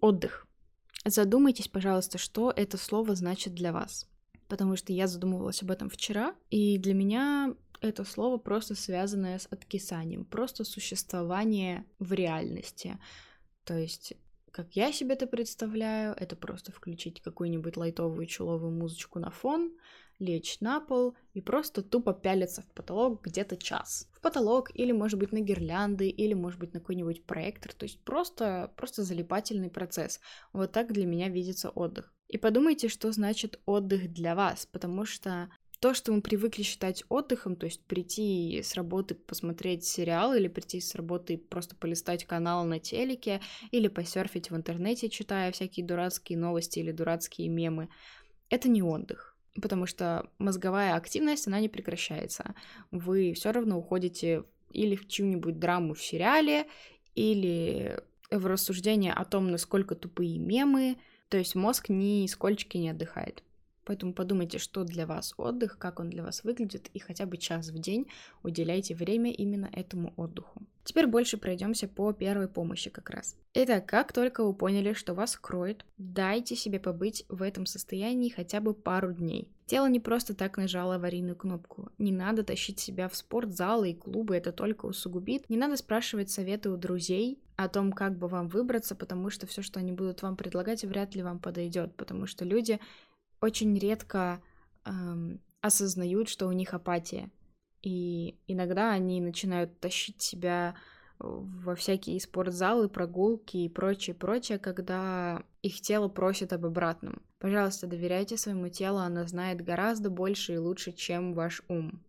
отдых. 0.00 0.46
Задумайтесь, 1.04 1.68
пожалуйста, 1.68 2.18
что 2.18 2.52
это 2.54 2.78
слово 2.78 3.14
значит 3.14 3.54
для 3.54 3.72
вас 3.72 4.08
потому 4.48 4.76
что 4.76 4.92
я 4.92 5.06
задумывалась 5.06 5.62
об 5.62 5.70
этом 5.70 5.88
вчера, 5.90 6.34
и 6.50 6.78
для 6.78 6.94
меня 6.94 7.54
это 7.80 8.04
слово 8.04 8.38
просто 8.38 8.74
связанное 8.74 9.38
с 9.38 9.46
откисанием, 9.50 10.24
просто 10.24 10.64
существование 10.64 11.84
в 11.98 12.12
реальности. 12.12 12.98
То 13.64 13.76
есть, 13.76 14.14
как 14.50 14.74
я 14.76 14.92
себе 14.92 15.14
это 15.14 15.26
представляю, 15.26 16.14
это 16.14 16.36
просто 16.36 16.72
включить 16.72 17.20
какую-нибудь 17.20 17.76
лайтовую 17.76 18.26
чуловую 18.26 18.72
музычку 18.72 19.18
на 19.18 19.30
фон, 19.30 19.72
лечь 20.18 20.60
на 20.60 20.80
пол 20.80 21.14
и 21.34 21.40
просто 21.40 21.82
тупо 21.82 22.14
пялиться 22.14 22.62
в 22.62 22.72
потолок 22.72 23.22
где-то 23.22 23.56
час. 23.56 24.08
В 24.12 24.20
потолок 24.20 24.70
или, 24.74 24.92
может 24.92 25.18
быть, 25.18 25.32
на 25.32 25.40
гирлянды, 25.40 26.08
или, 26.08 26.32
может 26.32 26.58
быть, 26.58 26.72
на 26.72 26.80
какой-нибудь 26.80 27.24
проектор. 27.26 27.72
То 27.74 27.84
есть 27.84 28.02
просто, 28.02 28.72
просто 28.76 29.02
залипательный 29.02 29.70
процесс. 29.70 30.20
Вот 30.52 30.72
так 30.72 30.92
для 30.92 31.06
меня 31.06 31.28
видится 31.28 31.70
отдых. 31.70 32.12
И 32.28 32.38
подумайте, 32.38 32.88
что 32.88 33.12
значит 33.12 33.60
отдых 33.66 34.12
для 34.12 34.34
вас, 34.34 34.66
потому 34.66 35.04
что 35.04 35.48
то, 35.80 35.92
что 35.92 36.12
мы 36.12 36.22
привыкли 36.22 36.62
считать 36.62 37.04
отдыхом, 37.08 37.56
то 37.56 37.66
есть 37.66 37.82
прийти 37.84 38.62
с 38.62 38.74
работы 38.74 39.14
посмотреть 39.14 39.84
сериал 39.84 40.34
или 40.34 40.48
прийти 40.48 40.80
с 40.80 40.94
работы 40.94 41.36
просто 41.36 41.76
полистать 41.76 42.24
канал 42.24 42.64
на 42.64 42.78
телеке 42.78 43.40
или 43.70 43.88
посерфить 43.88 44.50
в 44.50 44.56
интернете, 44.56 45.10
читая 45.10 45.52
всякие 45.52 45.84
дурацкие 45.84 46.38
новости 46.38 46.78
или 46.78 46.92
дурацкие 46.92 47.48
мемы, 47.48 47.88
это 48.48 48.68
не 48.68 48.82
отдых. 48.82 49.36
Потому 49.60 49.86
что 49.86 50.30
мозговая 50.38 50.94
активность, 50.94 51.46
она 51.46 51.60
не 51.60 51.68
прекращается. 51.68 52.54
Вы 52.90 53.32
все 53.34 53.52
равно 53.52 53.78
уходите 53.78 54.44
или 54.70 54.96
в 54.96 55.08
чью-нибудь 55.08 55.58
драму 55.58 55.94
в 55.94 56.02
сериале, 56.02 56.66
или 57.14 58.00
в 58.30 58.46
рассуждение 58.46 59.12
о 59.12 59.24
том, 59.24 59.50
насколько 59.50 59.94
тупые 59.94 60.38
мемы, 60.38 60.96
то 61.28 61.38
есть 61.38 61.54
мозг 61.54 61.88
ни 61.88 62.26
скольчики 62.26 62.76
не 62.76 62.90
отдыхает. 62.90 63.42
Поэтому 63.86 64.12
подумайте, 64.12 64.58
что 64.58 64.82
для 64.84 65.06
вас 65.06 65.32
отдых, 65.36 65.78
как 65.78 66.00
он 66.00 66.10
для 66.10 66.24
вас 66.24 66.42
выглядит, 66.42 66.90
и 66.92 66.98
хотя 66.98 67.24
бы 67.24 67.36
час 67.36 67.70
в 67.70 67.78
день 67.78 68.08
уделяйте 68.42 68.94
время 68.94 69.32
именно 69.32 69.70
этому 69.72 70.12
отдыху. 70.16 70.60
Теперь 70.82 71.06
больше 71.06 71.36
пройдемся 71.36 71.88
по 71.88 72.12
первой 72.12 72.48
помощи 72.48 72.90
как 72.90 73.10
раз. 73.10 73.36
Итак, 73.54 73.86
как 73.86 74.12
только 74.12 74.44
вы 74.44 74.54
поняли, 74.54 74.92
что 74.92 75.14
вас 75.14 75.36
кроет, 75.36 75.84
дайте 75.98 76.54
себе 76.54 76.78
побыть 76.78 77.24
в 77.28 77.42
этом 77.42 77.66
состоянии 77.66 78.28
хотя 78.28 78.60
бы 78.60 78.74
пару 78.74 79.12
дней. 79.12 79.48
Тело 79.66 79.88
не 79.88 79.98
просто 79.98 80.32
так 80.32 80.56
нажало 80.56 80.94
аварийную 80.94 81.34
кнопку. 81.34 81.90
Не 81.98 82.12
надо 82.12 82.44
тащить 82.44 82.78
себя 82.78 83.08
в 83.08 83.16
спортзалы 83.16 83.90
и 83.90 83.94
клубы, 83.94 84.36
это 84.36 84.52
только 84.52 84.86
усугубит. 84.86 85.50
Не 85.50 85.56
надо 85.56 85.76
спрашивать 85.76 86.30
советы 86.30 86.70
у 86.70 86.76
друзей 86.76 87.40
о 87.56 87.68
том, 87.68 87.90
как 87.90 88.16
бы 88.16 88.28
вам 88.28 88.46
выбраться, 88.46 88.94
потому 88.94 89.28
что 89.28 89.48
все, 89.48 89.62
что 89.62 89.80
они 89.80 89.90
будут 89.90 90.22
вам 90.22 90.36
предлагать, 90.36 90.84
вряд 90.84 91.16
ли 91.16 91.22
вам 91.22 91.40
подойдет, 91.40 91.96
потому 91.96 92.26
что 92.26 92.44
люди 92.44 92.78
очень 93.40 93.76
редко 93.78 94.42
эм, 94.84 95.40
осознают, 95.60 96.28
что 96.28 96.46
у 96.46 96.52
них 96.52 96.74
апатия. 96.74 97.30
И 97.82 98.38
иногда 98.46 98.92
они 98.92 99.20
начинают 99.20 99.78
тащить 99.80 100.20
себя 100.20 100.74
во 101.18 101.74
всякие 101.74 102.20
спортзалы, 102.20 102.88
прогулки 102.88 103.56
и 103.56 103.68
прочее, 103.68 104.14
прочее, 104.14 104.58
когда 104.58 105.42
их 105.62 105.80
тело 105.80 106.08
просит 106.08 106.52
об 106.52 106.66
обратном. 106.66 107.22
Пожалуйста, 107.38 107.86
доверяйте 107.86 108.36
своему 108.36 108.68
телу, 108.68 108.98
оно 108.98 109.26
знает 109.26 109.62
гораздо 109.62 110.10
больше 110.10 110.54
и 110.54 110.58
лучше, 110.58 110.92
чем 110.92 111.34
ваш 111.34 111.62
ум. 111.68 112.02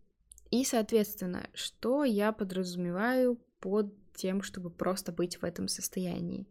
И, 0.50 0.64
соответственно, 0.64 1.48
что 1.54 2.04
я 2.04 2.32
подразумеваю 2.32 3.38
под 3.60 3.92
тем, 4.14 4.42
чтобы 4.42 4.70
просто 4.70 5.12
быть 5.12 5.40
в 5.40 5.44
этом 5.44 5.68
состоянии? 5.68 6.46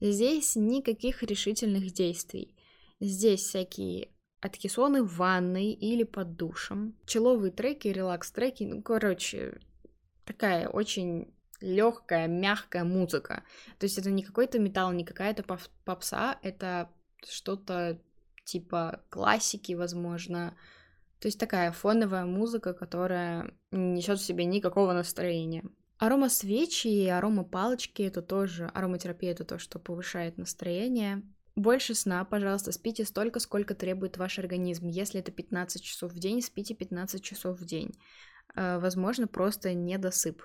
Здесь 0.00 0.56
никаких 0.56 1.22
решительных 1.22 1.92
действий. 1.92 2.54
Здесь 3.00 3.42
всякие 3.42 4.08
откисоны 4.42 5.02
в 5.02 5.16
ванной 5.16 5.70
или 5.70 6.02
под 6.02 6.36
душем, 6.36 6.94
человые 7.06 7.52
треки, 7.52 7.88
релакс-треки, 7.88 8.64
ну, 8.64 8.82
короче, 8.82 9.60
такая 10.24 10.68
очень 10.68 11.32
легкая, 11.60 12.26
мягкая 12.26 12.82
музыка. 12.82 13.44
То 13.78 13.84
есть 13.84 13.98
это 13.98 14.10
не 14.10 14.24
какой-то 14.24 14.58
металл, 14.58 14.92
не 14.92 15.04
какая-то 15.04 15.44
попса, 15.84 16.38
это 16.42 16.90
что-то 17.24 18.00
типа 18.44 19.04
классики, 19.08 19.74
возможно. 19.74 20.56
То 21.20 21.28
есть 21.28 21.38
такая 21.38 21.70
фоновая 21.70 22.24
музыка, 22.24 22.74
которая 22.74 23.54
не 23.70 23.98
несет 23.98 24.18
в 24.18 24.24
себе 24.24 24.44
никакого 24.44 24.92
настроения. 24.92 25.62
Арома 25.98 26.28
свечи 26.28 26.88
и 26.88 27.06
арома 27.06 27.44
палочки 27.44 28.02
это 28.02 28.22
тоже, 28.22 28.66
ароматерапия 28.74 29.30
это 29.30 29.44
то, 29.44 29.60
что 29.60 29.78
повышает 29.78 30.36
настроение. 30.36 31.22
Больше 31.54 31.94
сна, 31.94 32.24
пожалуйста, 32.24 32.72
спите 32.72 33.04
столько, 33.04 33.38
сколько 33.38 33.74
требует 33.74 34.16
ваш 34.16 34.38
организм. 34.38 34.88
Если 34.88 35.20
это 35.20 35.32
15 35.32 35.82
часов 35.82 36.12
в 36.12 36.18
день, 36.18 36.40
спите 36.40 36.74
15 36.74 37.22
часов 37.22 37.60
в 37.60 37.64
день. 37.64 37.92
Э, 38.54 38.78
возможно, 38.78 39.26
просто 39.26 39.74
недосып. 39.74 40.42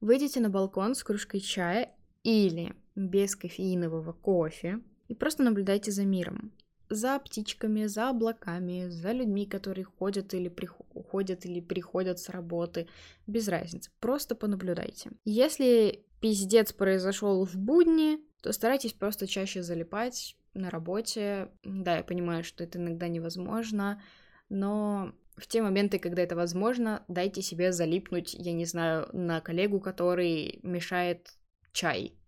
Выйдите 0.00 0.40
на 0.40 0.50
балкон 0.50 0.94
с 0.94 1.04
кружкой 1.04 1.40
чая 1.40 1.90
или 2.22 2.74
без 2.94 3.36
кофеинового 3.36 4.12
кофе 4.12 4.80
и 5.08 5.14
просто 5.14 5.42
наблюдайте 5.42 5.90
за 5.90 6.04
миром. 6.04 6.52
за 6.90 7.18
птичками, 7.18 7.86
за 7.86 8.10
облаками, 8.10 8.88
за 8.88 9.12
людьми, 9.12 9.46
которые 9.46 9.84
ходят 9.84 10.34
или 10.34 10.52
уходят 10.92 11.46
или 11.46 11.60
приходят 11.60 12.18
с 12.18 12.28
работы. 12.28 12.86
Без 13.26 13.48
разницы. 13.48 13.90
Просто 14.00 14.34
понаблюдайте. 14.34 15.10
Если 15.24 16.04
пиздец 16.20 16.72
произошел 16.72 17.44
в 17.46 17.56
будни, 17.56 18.20
то 18.44 18.52
старайтесь 18.52 18.92
просто 18.92 19.26
чаще 19.26 19.62
залипать 19.62 20.36
на 20.52 20.68
работе. 20.68 21.48
Да, 21.62 21.96
я 21.96 22.02
понимаю, 22.02 22.44
что 22.44 22.62
это 22.62 22.78
иногда 22.78 23.08
невозможно, 23.08 24.02
но 24.50 25.14
в 25.38 25.46
те 25.46 25.62
моменты, 25.62 25.98
когда 25.98 26.20
это 26.20 26.36
возможно, 26.36 27.06
дайте 27.08 27.40
себе 27.40 27.72
залипнуть, 27.72 28.34
я 28.34 28.52
не 28.52 28.66
знаю, 28.66 29.08
на 29.14 29.40
коллегу, 29.40 29.80
который 29.80 30.60
мешает 30.62 31.38
чай. 31.72 32.18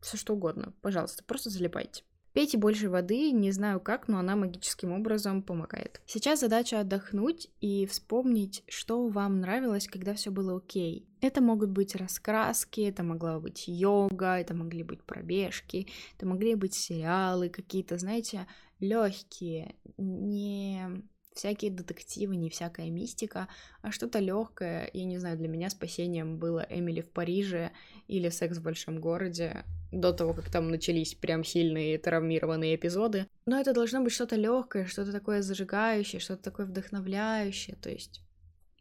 Все 0.00 0.16
что 0.16 0.32
угодно. 0.32 0.72
Пожалуйста, 0.80 1.22
просто 1.24 1.50
залипайте. 1.50 2.04
Пейте 2.36 2.58
больше 2.58 2.90
воды, 2.90 3.30
не 3.30 3.50
знаю 3.50 3.80
как, 3.80 4.08
но 4.08 4.18
она 4.18 4.36
магическим 4.36 4.92
образом 4.92 5.40
помогает. 5.40 6.02
Сейчас 6.04 6.40
задача 6.40 6.80
отдохнуть 6.80 7.48
и 7.62 7.86
вспомнить, 7.86 8.62
что 8.68 9.08
вам 9.08 9.40
нравилось, 9.40 9.88
когда 9.88 10.12
все 10.12 10.30
было 10.30 10.58
окей. 10.58 11.08
Это 11.22 11.40
могут 11.40 11.70
быть 11.70 11.96
раскраски, 11.96 12.82
это 12.82 13.02
могла 13.02 13.40
быть 13.40 13.64
йога, 13.68 14.38
это 14.38 14.52
могли 14.52 14.82
быть 14.82 15.02
пробежки, 15.02 15.86
это 16.14 16.26
могли 16.26 16.56
быть 16.56 16.74
сериалы 16.74 17.48
какие-то, 17.48 17.96
знаете, 17.96 18.46
легкие, 18.80 19.74
не 19.96 21.08
всякие 21.36 21.70
детективы, 21.70 22.36
не 22.36 22.50
всякая 22.50 22.90
мистика, 22.90 23.48
а 23.82 23.90
что-то 23.92 24.18
легкое. 24.18 24.90
Я 24.92 25.04
не 25.04 25.18
знаю, 25.18 25.36
для 25.36 25.48
меня 25.48 25.70
спасением 25.70 26.38
было 26.38 26.66
Эмили 26.68 27.00
в 27.00 27.10
Париже 27.10 27.72
или 28.08 28.28
Секс 28.28 28.58
в 28.58 28.62
большом 28.62 29.00
городе 29.00 29.64
до 29.92 30.12
того, 30.12 30.32
как 30.32 30.50
там 30.50 30.68
начались 30.68 31.14
прям 31.14 31.44
сильные 31.44 31.98
травмированные 31.98 32.76
эпизоды. 32.76 33.26
Но 33.46 33.60
это 33.60 33.72
должно 33.72 34.02
быть 34.02 34.12
что-то 34.12 34.36
легкое, 34.36 34.86
что-то 34.86 35.12
такое 35.12 35.42
зажигающее, 35.42 36.20
что-то 36.20 36.42
такое 36.42 36.66
вдохновляющее, 36.66 37.76
то 37.76 37.90
есть 37.90 38.22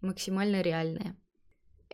максимально 0.02 0.62
реальное. 0.62 1.16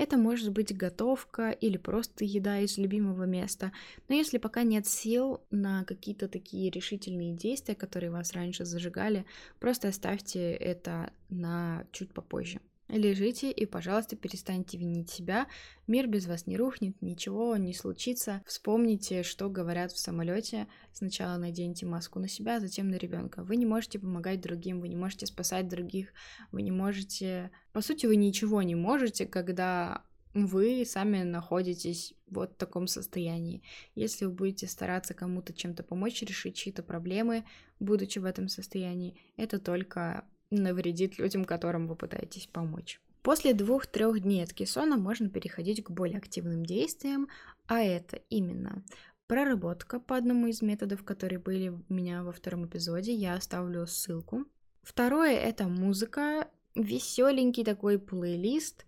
Это 0.01 0.17
может 0.17 0.51
быть 0.51 0.75
готовка 0.75 1.51
или 1.51 1.77
просто 1.77 2.25
еда 2.25 2.59
из 2.59 2.79
любимого 2.79 3.25
места. 3.25 3.71
Но 4.09 4.15
если 4.15 4.39
пока 4.39 4.63
нет 4.63 4.87
сил 4.87 5.41
на 5.51 5.85
какие-то 5.85 6.27
такие 6.27 6.71
решительные 6.71 7.33
действия, 7.33 7.75
которые 7.75 8.09
вас 8.09 8.33
раньше 8.33 8.65
зажигали, 8.65 9.27
просто 9.59 9.89
оставьте 9.89 10.53
это 10.53 11.13
на 11.29 11.85
чуть 11.91 12.15
попозже. 12.15 12.61
Лежите 12.91 13.49
и, 13.49 13.65
пожалуйста, 13.65 14.17
перестаньте 14.17 14.77
винить 14.77 15.09
себя. 15.09 15.47
Мир 15.87 16.07
без 16.07 16.27
вас 16.27 16.45
не 16.45 16.57
рухнет, 16.57 17.01
ничего 17.01 17.55
не 17.55 17.73
случится. 17.73 18.43
Вспомните, 18.45 19.23
что 19.23 19.49
говорят 19.49 19.93
в 19.93 19.97
самолете. 19.97 20.67
Сначала 20.91 21.37
наденьте 21.37 21.85
маску 21.85 22.19
на 22.19 22.27
себя, 22.27 22.59
затем 22.59 22.89
на 22.89 22.95
ребенка. 22.95 23.43
Вы 23.43 23.55
не 23.55 23.65
можете 23.65 23.97
помогать 23.97 24.41
другим, 24.41 24.81
вы 24.81 24.89
не 24.89 24.97
можете 24.97 25.25
спасать 25.25 25.69
других, 25.69 26.09
вы 26.51 26.63
не 26.63 26.71
можете... 26.71 27.51
По 27.71 27.79
сути, 27.79 28.07
вы 28.07 28.17
ничего 28.17 28.61
не 28.61 28.75
можете, 28.75 29.25
когда 29.25 30.03
вы 30.33 30.83
сами 30.85 31.23
находитесь 31.23 32.13
вот 32.27 32.53
в 32.53 32.55
таком 32.57 32.87
состоянии. 32.87 33.63
Если 33.95 34.25
вы 34.25 34.31
будете 34.31 34.67
стараться 34.67 35.13
кому-то 35.13 35.53
чем-то 35.53 35.83
помочь 35.83 36.21
решить 36.23 36.55
чьи-то 36.55 36.83
проблемы, 36.83 37.45
будучи 37.79 38.19
в 38.19 38.25
этом 38.25 38.49
состоянии, 38.49 39.17
это 39.37 39.59
только 39.59 40.25
навредит 40.51 41.17
людям, 41.17 41.45
которым 41.45 41.87
вы 41.87 41.95
пытаетесь 41.95 42.47
помочь. 42.47 43.01
После 43.23 43.53
двух-трех 43.53 44.19
дней 44.19 44.43
от 44.43 44.53
кессона 44.53 44.97
можно 44.97 45.29
переходить 45.29 45.83
к 45.83 45.91
более 45.91 46.17
активным 46.17 46.65
действиям, 46.65 47.27
а 47.67 47.81
это 47.81 48.17
именно 48.29 48.83
проработка 49.27 49.99
по 49.99 50.17
одному 50.17 50.47
из 50.47 50.61
методов, 50.61 51.03
которые 51.03 51.39
были 51.39 51.69
у 51.69 51.81
меня 51.87 52.23
во 52.23 52.31
втором 52.31 52.65
эпизоде, 52.65 53.13
я 53.13 53.35
оставлю 53.35 53.87
ссылку. 53.87 54.45
Второе— 54.83 55.37
это 55.39 55.67
музыка, 55.67 56.49
веселенький 56.75 57.63
такой 57.63 57.99
плейлист. 57.99 58.85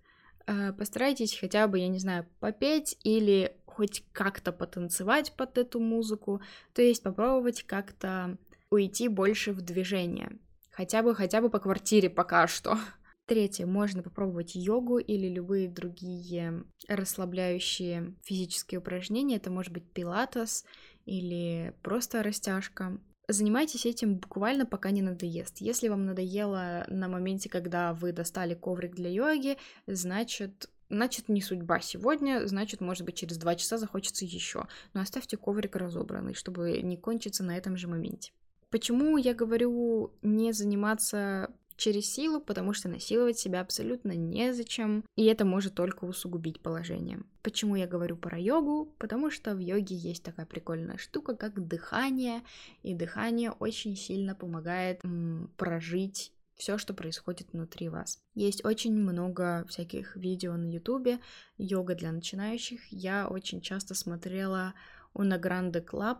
Э, 0.48 0.74
постарайтесь 0.74 1.38
хотя 1.40 1.68
бы, 1.68 1.80
я 1.80 1.88
не 1.88 2.00
знаю, 2.00 2.26
попеть 2.40 2.98
или 3.04 3.56
хоть 3.66 4.04
как-то 4.12 4.52
потанцевать 4.52 5.34
под 5.34 5.58
эту 5.58 5.80
музыку, 5.80 6.42
то 6.74 6.82
есть 6.82 7.04
попробовать 7.04 7.64
как-то 7.64 8.38
уйти 8.70 9.08
больше 9.08 9.54
в 9.54 9.62
движение. 9.62 10.38
Хотя 10.74 11.04
бы, 11.04 11.16
хотя 11.16 11.40
бы 11.40 11.50
по 11.50 11.60
квартире 11.60 12.10
пока 12.10 12.48
что. 12.48 12.78
Третье, 13.28 13.66
можно 13.66 14.02
попробовать 14.02 14.56
йогу 14.56 14.98
или 14.98 15.30
любые 15.30 15.70
другие 15.70 16.66
расслабляющие 16.88 18.16
физические 18.24 18.80
упражнения. 18.80 19.38
Это 19.38 19.52
может 19.52 19.72
быть 19.72 19.90
пилатес 19.92 20.66
или 21.06 21.74
просто 21.84 22.24
растяжка. 22.24 23.00
Занимайтесь 23.30 23.86
этим 23.86 24.18
буквально 24.18 24.66
пока 24.66 24.92
не 24.92 25.02
надоест. 25.02 25.62
Если 25.62 25.88
вам 25.88 26.06
надоело 26.06 26.86
на 26.90 27.08
моменте, 27.08 27.50
когда 27.50 27.94
вы 27.94 28.12
достали 28.12 28.54
коврик 28.56 28.96
для 28.96 29.10
йоги, 29.10 29.58
значит 29.88 30.70
Значит, 30.90 31.28
не 31.28 31.42
судьба 31.42 31.80
сегодня, 31.80 32.46
значит, 32.46 32.80
может 32.80 33.04
быть, 33.04 33.16
через 33.16 33.38
два 33.38 33.56
часа 33.56 33.80
захочется 33.80 34.26
еще. 34.26 34.68
Но 34.94 35.02
оставьте 35.02 35.38
коврик 35.38 35.76
разобранный, 35.76 36.36
чтобы 36.36 36.84
не 36.84 36.98
кончиться 36.98 37.44
на 37.44 37.58
этом 37.58 37.78
же 37.78 37.88
моменте. 37.88 38.32
Почему 38.74 39.18
я 39.18 39.36
говорю 39.36 40.16
не 40.24 40.52
заниматься 40.52 41.52
через 41.76 42.12
силу, 42.12 42.42
потому 42.42 42.74
что 42.74 42.90
насиловать 42.90 43.38
себя 43.38 43.62
абсолютно 43.62 44.14
незачем, 44.14 45.06
и 45.16 45.26
это 45.26 45.46
может 45.46 45.76
только 45.76 46.06
усугубить 46.06 46.60
положение. 46.60 47.20
Почему 47.44 47.76
я 47.76 47.86
говорю 47.86 48.18
про 48.18 48.40
йогу? 48.40 48.92
Потому 48.98 49.30
что 49.30 49.54
в 49.54 49.60
йоге 49.60 49.96
есть 49.96 50.24
такая 50.24 50.48
прикольная 50.48 50.98
штука, 50.98 51.36
как 51.36 51.68
дыхание, 51.68 52.42
и 52.82 52.96
дыхание 52.96 53.52
очень 53.52 53.96
сильно 53.96 54.34
помогает 54.34 55.06
м, 55.06 55.52
прожить 55.56 56.34
все, 56.56 56.80
что 56.80 56.96
происходит 56.96 57.54
внутри 57.54 57.90
вас. 57.90 58.24
Есть 58.34 58.66
очень 58.66 58.98
много 58.98 59.68
всяких 59.70 60.16
видео 60.16 60.58
на 60.58 60.66
ютубе, 60.66 61.20
йога 61.60 61.94
для 61.94 62.12
начинающих. 62.12 62.92
Я 62.92 63.28
очень 63.28 63.62
часто 63.62 63.94
смотрела 63.94 64.74
Una 65.14 65.40
Grande 65.40 65.86
Club, 65.86 66.18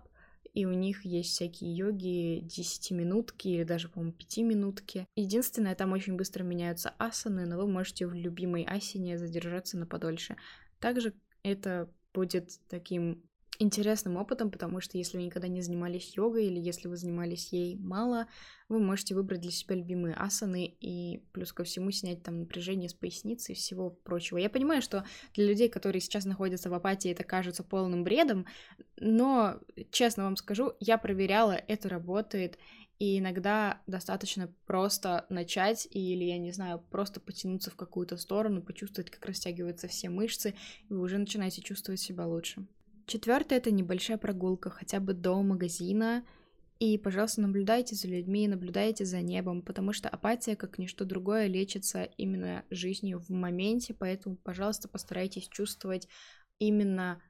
и 0.54 0.66
у 0.66 0.74
них 0.74 1.04
есть 1.04 1.32
всякие 1.32 1.76
йоги 1.76 2.44
10-минутки 2.46 3.48
или 3.48 3.64
даже, 3.64 3.90
по-моему, 3.90 4.16
5-минутки. 4.18 5.08
Единственное, 5.16 5.76
там 5.76 5.92
очень 5.92 6.16
быстро 6.16 6.44
меняются 6.44 6.94
асаны, 6.98 7.46
но 7.46 7.58
вы 7.58 7.68
можете 7.68 8.06
в 8.06 8.14
любимой 8.14 8.64
асине 8.64 9.18
задержаться 9.18 9.78
на 9.78 9.88
подольше. 9.88 10.36
Также 10.80 11.14
это 11.42 11.90
будет 12.14 12.60
таким 12.70 13.24
интересным 13.64 14.18
опытом, 14.18 14.52
потому 14.52 14.82
что 14.82 14.98
если 14.98 15.18
вы 15.18 15.24
никогда 15.24 15.48
не 15.48 15.62
занимались 15.62 16.16
йогой 16.16 16.46
или 16.46 16.60
если 16.60 16.88
вы 16.88 16.98
занимались 16.98 17.52
ей 17.52 17.76
мало, 17.78 18.28
вы 18.70 18.80
можете 18.80 19.16
выбрать 19.16 19.42
для 19.42 19.52
себя 19.52 19.76
любимые 19.76 20.16
асаны 20.16 20.76
и 20.80 21.24
плюс 21.32 21.52
ко 21.54 21.64
всему 21.64 21.92
снять 21.92 22.24
там 22.24 22.40
напряжение 22.40 22.90
с 22.90 22.94
поясницы 22.94 23.54
и 23.54 23.56
всего 23.56 23.90
прочего. 23.90 24.38
Я 24.38 24.50
понимаю, 24.50 24.82
что 24.82 25.06
для 25.34 25.46
людей, 25.48 25.70
которые 25.70 26.02
сейчас 26.02 26.26
находятся 26.26 26.70
в 26.70 26.74
апатии, 26.74 27.12
это 27.12 27.24
кажется 27.24 27.64
полным 27.64 28.04
бредом, 28.04 28.46
но, 28.98 29.60
честно 29.92 30.24
вам 30.24 30.36
скажу, 30.36 30.74
я 30.80 30.98
проверяла, 30.98 31.54
это 31.54 31.90
работает, 31.90 32.58
и 33.00 33.20
иногда 33.20 33.82
достаточно 33.88 34.54
просто 34.66 35.26
начать 35.30 35.88
или, 35.92 36.24
я 36.24 36.38
не 36.38 36.52
знаю, 36.52 36.82
просто 36.92 37.20
потянуться 37.20 37.72
в 37.72 37.76
какую-то 37.76 38.18
сторону, 38.18 38.62
почувствовать, 38.62 39.10
как 39.10 39.26
растягиваются 39.26 39.88
все 39.88 40.10
мышцы, 40.10 40.56
и 40.90 40.94
вы 40.94 41.02
уже 41.02 41.18
начинаете 41.18 41.62
чувствовать 41.62 42.00
себя 42.00 42.26
лучше. 42.26 42.66
Четвертое 43.06 43.58
это 43.58 43.72
небольшая 43.72 44.18
прогулка, 44.18 44.70
хотя 44.70 45.00
бы 45.00 45.14
до 45.14 45.42
магазина. 45.42 46.26
И, 46.80 46.98
пожалуйста, 46.98 47.42
наблюдайте 47.42 47.96
за 47.96 48.08
людьми, 48.08 48.48
наблюдайте 48.48 49.06
за 49.06 49.22
небом, 49.22 49.62
потому 49.62 49.94
что 49.94 50.10
апатия, 50.10 50.56
как 50.56 50.78
ничто 50.78 51.06
другое, 51.06 51.48
лечится 51.48 52.04
именно 52.18 52.66
жизнью 52.70 53.20
в 53.20 53.30
моменте, 53.30 53.94
поэтому, 53.94 54.36
пожалуйста, 54.38 54.88
постарайтесь 54.88 55.48
чувствовать 55.48 56.08
именно 56.60 57.22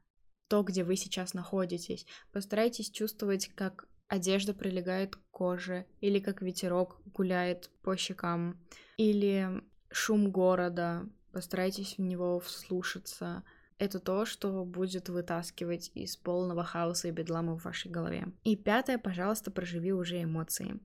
то, 0.48 0.64
где 0.64 0.84
вы 0.84 0.96
сейчас 0.96 1.34
находитесь. 1.34 2.06
Постарайтесь 2.32 2.90
чувствовать, 2.90 3.48
как 3.56 3.88
одежда 4.08 4.54
прилегает 4.54 5.16
к 5.16 5.22
коже, 5.32 5.86
или 6.00 6.20
как 6.20 6.42
ветерок 6.42 7.02
гуляет 7.06 7.70
по 7.82 7.98
щекам, 7.98 8.60
или 8.98 9.62
шум 9.92 10.32
города. 10.32 11.10
Постарайтесь 11.32 11.98
в 11.98 12.02
него 12.02 12.40
вслушаться 12.40 13.44
это 13.84 14.00
то, 14.00 14.26
что 14.26 14.64
будет 14.66 15.10
вытаскивать 15.10 15.92
из 15.94 16.16
полного 16.18 16.64
хаоса 16.64 17.08
и 17.08 17.12
бедлама 17.12 17.58
в 17.58 17.64
вашей 17.64 17.92
голове. 17.92 18.28
И 18.44 18.56
пятое, 18.56 18.98
пожалуйста, 18.98 19.52
проживи 19.52 19.94
уже 19.94 20.24
эмоции. 20.24 20.80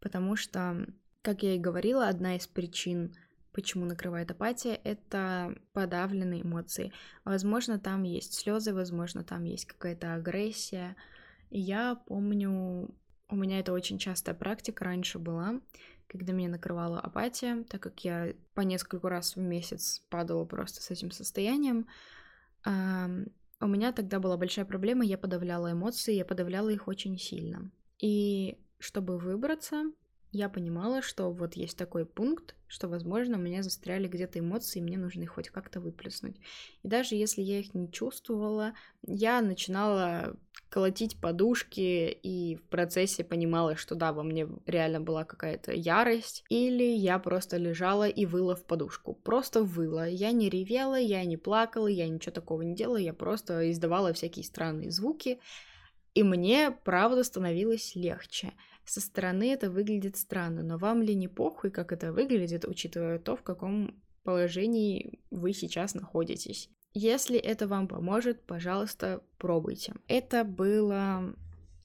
Потому 0.00 0.36
что, 0.36 0.86
как 1.22 1.42
я 1.42 1.54
и 1.54 1.58
говорила, 1.58 2.08
одна 2.08 2.36
из 2.36 2.46
причин, 2.46 3.14
почему 3.52 3.84
накрывает 3.84 4.30
апатия, 4.30 4.74
это 4.84 5.54
подавленные 5.72 6.42
эмоции. 6.42 6.92
Возможно, 7.24 7.78
там 7.78 8.02
есть 8.02 8.34
слезы, 8.34 8.74
возможно, 8.74 9.22
там 9.22 9.44
есть 9.44 9.66
какая-то 9.66 10.14
агрессия. 10.14 10.96
Я 11.50 11.96
помню, 12.06 12.94
у 13.28 13.36
меня 13.36 13.60
это 13.60 13.72
очень 13.72 13.98
частая 13.98 14.34
практика 14.34 14.84
раньше 14.84 15.18
была, 15.18 15.60
когда 16.06 16.32
меня 16.32 16.50
накрывала 16.50 17.00
апатия, 17.00 17.64
так 17.64 17.82
как 17.82 18.04
я 18.04 18.34
по 18.54 18.60
несколько 18.60 19.08
раз 19.08 19.36
в 19.36 19.40
месяц 19.40 20.02
падала 20.10 20.44
просто 20.44 20.82
с 20.82 20.90
этим 20.90 21.10
состоянием. 21.10 21.86
У 22.64 23.66
меня 23.66 23.92
тогда 23.92 24.18
была 24.18 24.36
большая 24.36 24.64
проблема, 24.64 25.04
я 25.04 25.16
подавляла 25.16 25.72
эмоции, 25.72 26.14
я 26.14 26.24
подавляла 26.24 26.68
их 26.68 26.88
очень 26.88 27.18
сильно. 27.18 27.70
И 28.00 28.58
чтобы 28.78 29.18
выбраться, 29.18 29.84
я 30.32 30.48
понимала, 30.48 31.02
что 31.02 31.30
вот 31.30 31.54
есть 31.54 31.76
такой 31.76 32.06
пункт, 32.06 32.56
что, 32.66 32.88
возможно, 32.88 33.36
у 33.36 33.40
меня 33.40 33.62
застряли 33.62 34.08
где-то 34.08 34.38
эмоции, 34.38 34.78
и 34.78 34.82
мне 34.82 34.96
нужно 34.96 35.22
их 35.22 35.34
хоть 35.34 35.50
как-то 35.50 35.78
выплеснуть. 35.78 36.36
И 36.82 36.88
даже 36.88 37.14
если 37.14 37.42
я 37.42 37.60
их 37.60 37.74
не 37.74 37.92
чувствовала, 37.92 38.72
я 39.06 39.42
начинала 39.42 40.34
колотить 40.70 41.20
подушки 41.20 42.18
и 42.22 42.56
в 42.56 42.62
процессе 42.62 43.24
понимала, 43.24 43.76
что 43.76 43.94
да, 43.94 44.14
во 44.14 44.22
мне 44.22 44.48
реально 44.64 45.02
была 45.02 45.24
какая-то 45.24 45.72
ярость, 45.72 46.44
или 46.48 46.82
я 46.82 47.18
просто 47.18 47.58
лежала 47.58 48.08
и 48.08 48.24
выла 48.24 48.56
в 48.56 48.64
подушку. 48.64 49.12
Просто 49.12 49.62
выла. 49.62 50.08
Я 50.08 50.32
не 50.32 50.48
ревела, 50.48 50.98
я 50.98 51.22
не 51.26 51.36
плакала, 51.36 51.88
я 51.88 52.08
ничего 52.08 52.32
такого 52.32 52.62
не 52.62 52.74
делала, 52.74 52.96
я 52.96 53.12
просто 53.12 53.70
издавала 53.70 54.14
всякие 54.14 54.46
странные 54.46 54.90
звуки, 54.90 55.40
и 56.14 56.22
мне, 56.22 56.70
правда, 56.70 57.22
становилось 57.22 57.94
легче. 57.94 58.52
Со 58.84 59.00
стороны 59.00 59.52
это 59.52 59.70
выглядит 59.70 60.16
странно, 60.16 60.62
но 60.62 60.76
вам 60.76 61.02
ли 61.02 61.14
не 61.14 61.28
похуй, 61.28 61.70
как 61.70 61.92
это 61.92 62.12
выглядит, 62.12 62.64
учитывая 62.64 63.18
то, 63.18 63.36
в 63.36 63.42
каком 63.42 63.94
положении 64.24 65.20
вы 65.30 65.52
сейчас 65.52 65.94
находитесь. 65.94 66.68
Если 66.94 67.38
это 67.38 67.66
вам 67.66 67.88
поможет, 67.88 68.42
пожалуйста, 68.42 69.22
пробуйте. 69.38 69.94
Это 70.08 70.44
было, 70.44 71.34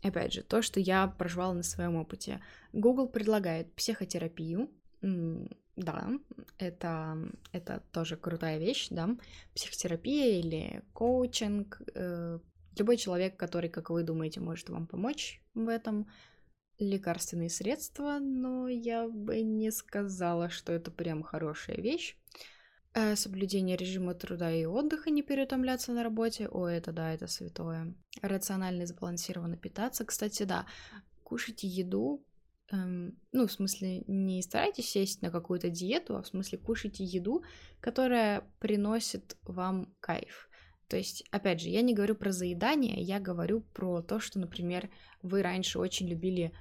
опять 0.04 0.34
же, 0.34 0.42
то, 0.42 0.62
что 0.62 0.80
я 0.80 1.08
проживала 1.08 1.54
на 1.54 1.64
своем 1.64 1.96
опыте. 1.96 2.42
Google 2.74 3.08
предлагает 3.08 3.72
психотерапию. 3.74 4.70
Да, 5.02 6.10
это, 6.58 7.18
это 7.52 7.84
тоже 7.92 8.18
крутая 8.18 8.58
вещь, 8.58 8.88
да. 8.90 9.16
Психотерапия 9.54 10.40
или 10.40 10.82
коучинг. 10.94 11.82
Э, 11.94 12.40
любой 12.76 12.98
человек, 12.98 13.38
который, 13.38 13.70
как 13.70 13.92
вы 13.92 14.02
думаете, 14.04 14.40
может 14.40 14.70
вам 14.70 14.88
помочь 14.88 15.40
в 15.54 15.70
этом, 15.70 16.08
лекарственные 16.80 17.50
средства, 17.50 18.20
но 18.20 18.68
я 18.68 19.08
бы 19.08 19.42
не 19.42 19.72
сказала, 19.72 20.50
что 20.50 20.74
это 20.74 20.92
прям 20.92 21.24
хорошая 21.24 21.78
вещь. 21.78 22.18
Э, 22.94 23.16
соблюдение 23.16 23.78
режима 23.78 24.14
труда 24.14 24.52
и 24.52 24.66
отдыха, 24.66 25.10
не 25.10 25.22
переутомляться 25.22 25.92
на 25.92 26.04
работе, 26.04 26.48
о, 26.48 26.68
это 26.68 26.92
да, 26.92 27.14
это 27.14 27.28
святое. 27.28 27.94
Рационально 28.22 28.84
и 28.84 28.86
сбалансированно 28.86 29.58
питаться. 29.58 30.06
Кстати, 30.06 30.44
да, 30.44 30.66
кушайте 31.24 31.68
еду, 31.68 32.26
эм, 32.72 33.20
ну, 33.32 33.46
в 33.48 33.52
смысле, 33.52 34.04
не 34.08 34.42
старайтесь 34.42 34.90
сесть 34.90 35.22
на 35.22 35.30
какую-то 35.30 35.70
диету, 35.70 36.16
а 36.16 36.22
в 36.22 36.28
смысле 36.28 36.58
кушайте 36.58 37.04
еду, 37.04 37.44
которая 37.82 38.44
приносит 38.60 39.38
вам 39.44 39.94
кайф. 40.00 40.50
То 40.88 40.98
есть, 40.98 41.24
опять 41.32 41.62
же, 41.62 41.70
я 41.70 41.82
не 41.82 41.94
говорю 41.94 42.16
про 42.16 42.32
заедание, 42.32 43.02
я 43.02 43.20
говорю 43.20 43.62
про 43.62 44.02
то, 44.02 44.20
что, 44.20 44.40
например, 44.40 44.90
вы 45.22 45.42
раньше 45.42 45.80
очень 45.80 46.08
любили 46.08 46.54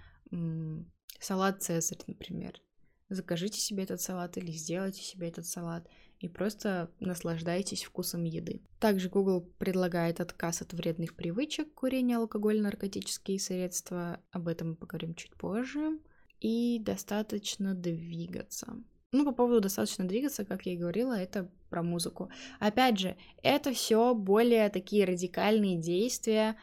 салат 1.21 1.62
Цезарь, 1.62 2.01
например. 2.07 2.61
Закажите 3.09 3.61
себе 3.61 3.85
этот 3.85 4.01
салат 4.01 4.37
или 4.37 4.51
сделайте 4.51 5.01
себе 5.03 5.29
этот 5.29 5.47
салат 5.47 5.89
и 6.19 6.29
просто 6.29 6.91
наслаждайтесь 6.99 7.85
вкусом 7.85 8.25
еды. 8.25 8.62
Также 8.81 9.09
Google 9.09 9.43
предлагает 9.59 10.21
отказ 10.21 10.62
от 10.62 10.73
вредных 10.73 11.15
привычек, 11.15 11.73
курения, 11.75 12.17
алкоголь, 12.17 12.61
наркотические 12.61 13.39
средства. 13.39 14.21
Об 14.33 14.49
этом 14.49 14.71
мы 14.71 14.77
поговорим 14.77 15.15
чуть 15.15 15.35
позже. 15.37 16.01
И 16.41 16.81
достаточно 16.81 17.75
двигаться. 17.75 18.77
Ну, 19.12 19.25
по 19.25 19.33
поводу 19.33 19.61
достаточно 19.61 20.07
двигаться, 20.07 20.45
как 20.45 20.66
я 20.66 20.73
и 20.73 20.77
говорила, 20.77 21.12
это 21.12 21.49
про 21.71 21.83
музыку. 21.83 22.31
Опять 22.59 22.99
же, 22.99 23.16
это 23.42 23.73
все 23.73 24.14
более 24.14 24.69
такие 24.69 25.05
радикальные 25.05 25.79
действия, 25.79 26.57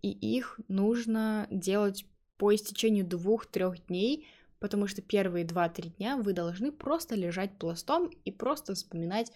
и 0.00 0.10
их 0.10 0.60
нужно 0.68 1.46
делать 1.50 2.06
по 2.36 2.54
истечению 2.54 3.06
двух-трех 3.06 3.86
дней, 3.86 4.26
потому 4.60 4.86
что 4.86 5.02
первые 5.02 5.44
два-три 5.44 5.90
дня 5.90 6.16
вы 6.16 6.32
должны 6.32 6.72
просто 6.72 7.16
лежать 7.16 7.58
пластом 7.58 8.10
и 8.24 8.30
просто 8.30 8.74
вспоминать, 8.74 9.32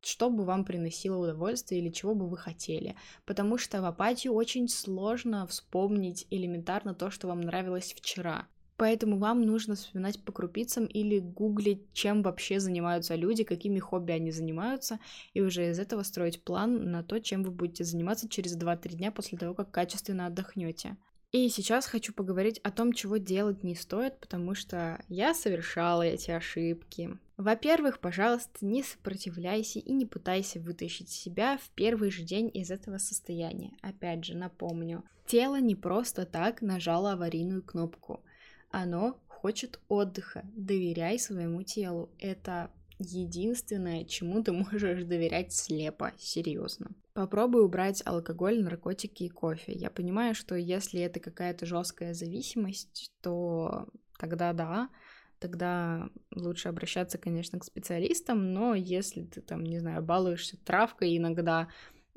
что 0.00 0.30
бы 0.30 0.44
вам 0.44 0.64
приносило 0.64 1.16
удовольствие 1.16 1.80
или 1.80 1.90
чего 1.90 2.14
бы 2.14 2.28
вы 2.28 2.36
хотели. 2.36 2.96
Потому 3.24 3.58
что 3.58 3.82
в 3.82 3.84
апатию 3.84 4.32
очень 4.32 4.68
сложно 4.68 5.46
вспомнить 5.46 6.26
элементарно 6.30 6.94
то, 6.94 7.10
что 7.10 7.28
вам 7.28 7.40
нравилось 7.40 7.92
вчера. 7.92 8.46
Поэтому 8.76 9.18
вам 9.18 9.42
нужно 9.42 9.74
вспоминать 9.74 10.22
по 10.22 10.32
крупицам 10.32 10.84
или 10.84 11.18
гуглить, 11.18 11.92
чем 11.92 12.22
вообще 12.22 12.60
занимаются 12.60 13.14
люди, 13.14 13.42
какими 13.42 13.78
хобби 13.78 14.12
они 14.12 14.30
занимаются, 14.30 14.98
и 15.32 15.40
уже 15.40 15.70
из 15.70 15.78
этого 15.78 16.02
строить 16.02 16.42
план 16.42 16.90
на 16.90 17.02
то, 17.02 17.18
чем 17.18 17.42
вы 17.42 17.50
будете 17.50 17.84
заниматься 17.84 18.28
через 18.28 18.56
2-3 18.56 18.96
дня 18.96 19.12
после 19.12 19.38
того, 19.38 19.54
как 19.54 19.70
качественно 19.70 20.26
отдохнете. 20.26 20.96
И 21.32 21.48
сейчас 21.48 21.86
хочу 21.86 22.12
поговорить 22.12 22.60
о 22.60 22.70
том, 22.70 22.92
чего 22.92 23.16
делать 23.16 23.64
не 23.64 23.74
стоит, 23.74 24.18
потому 24.20 24.54
что 24.54 25.02
я 25.08 25.34
совершала 25.34 26.02
эти 26.02 26.30
ошибки. 26.30 27.18
Во-первых, 27.36 27.98
пожалуйста, 27.98 28.64
не 28.64 28.82
сопротивляйся 28.82 29.78
и 29.78 29.92
не 29.92 30.06
пытайся 30.06 30.60
вытащить 30.60 31.10
себя 31.10 31.58
в 31.58 31.68
первый 31.70 32.10
же 32.10 32.22
день 32.22 32.50
из 32.54 32.70
этого 32.70 32.98
состояния. 32.98 33.72
Опять 33.82 34.24
же, 34.24 34.36
напомню, 34.36 35.04
тело 35.26 35.60
не 35.60 35.74
просто 35.74 36.24
так 36.24 36.62
нажало 36.62 37.12
аварийную 37.12 37.62
кнопку. 37.62 38.22
Оно 38.70 39.18
хочет 39.28 39.80
отдыха. 39.88 40.42
Доверяй 40.54 41.18
своему 41.18 41.62
телу. 41.62 42.10
Это 42.18 42.70
единственное, 42.98 44.04
чему 44.04 44.42
ты 44.42 44.52
можешь 44.72 45.04
доверять 45.04 45.52
слепо, 45.52 46.12
серьезно. 46.18 46.90
Попробуй 47.12 47.64
убрать 47.64 48.02
алкоголь, 48.04 48.62
наркотики 48.62 49.24
и 49.24 49.28
кофе. 49.28 49.72
Я 49.72 49.90
понимаю, 49.90 50.34
что 50.34 50.54
если 50.54 51.00
это 51.00 51.20
какая-то 51.20 51.64
жесткая 51.64 52.12
зависимость, 52.12 53.12
то 53.22 53.88
тогда 54.18 54.52
да, 54.52 54.90
тогда 55.38 56.08
лучше 56.34 56.68
обращаться, 56.68 57.18
конечно, 57.18 57.58
к 57.58 57.64
специалистам, 57.64 58.52
но 58.52 58.74
если 58.74 59.24
ты 59.24 59.40
там, 59.40 59.64
не 59.64 59.78
знаю, 59.78 60.02
балуешься 60.02 60.58
травкой 60.64 61.16
иногда 61.16 61.68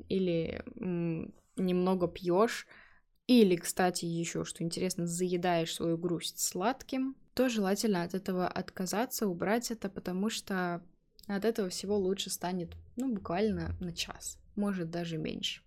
или 0.08 0.64
немного 1.56 2.08
пьешь, 2.08 2.66
или, 3.30 3.54
кстати, 3.54 4.06
еще 4.06 4.44
что 4.44 4.64
интересно, 4.64 5.06
заедаешь 5.06 5.72
свою 5.72 5.96
грусть 5.96 6.40
сладким, 6.40 7.14
то 7.32 7.48
желательно 7.48 8.02
от 8.02 8.12
этого 8.12 8.48
отказаться, 8.48 9.28
убрать 9.28 9.70
это, 9.70 9.88
потому 9.88 10.30
что 10.30 10.82
от 11.28 11.44
этого 11.44 11.68
всего 11.68 11.96
лучше 11.96 12.28
станет, 12.28 12.74
ну, 12.96 13.14
буквально 13.14 13.76
на 13.78 13.92
час, 13.92 14.36
может 14.56 14.90
даже 14.90 15.16
меньше. 15.16 15.62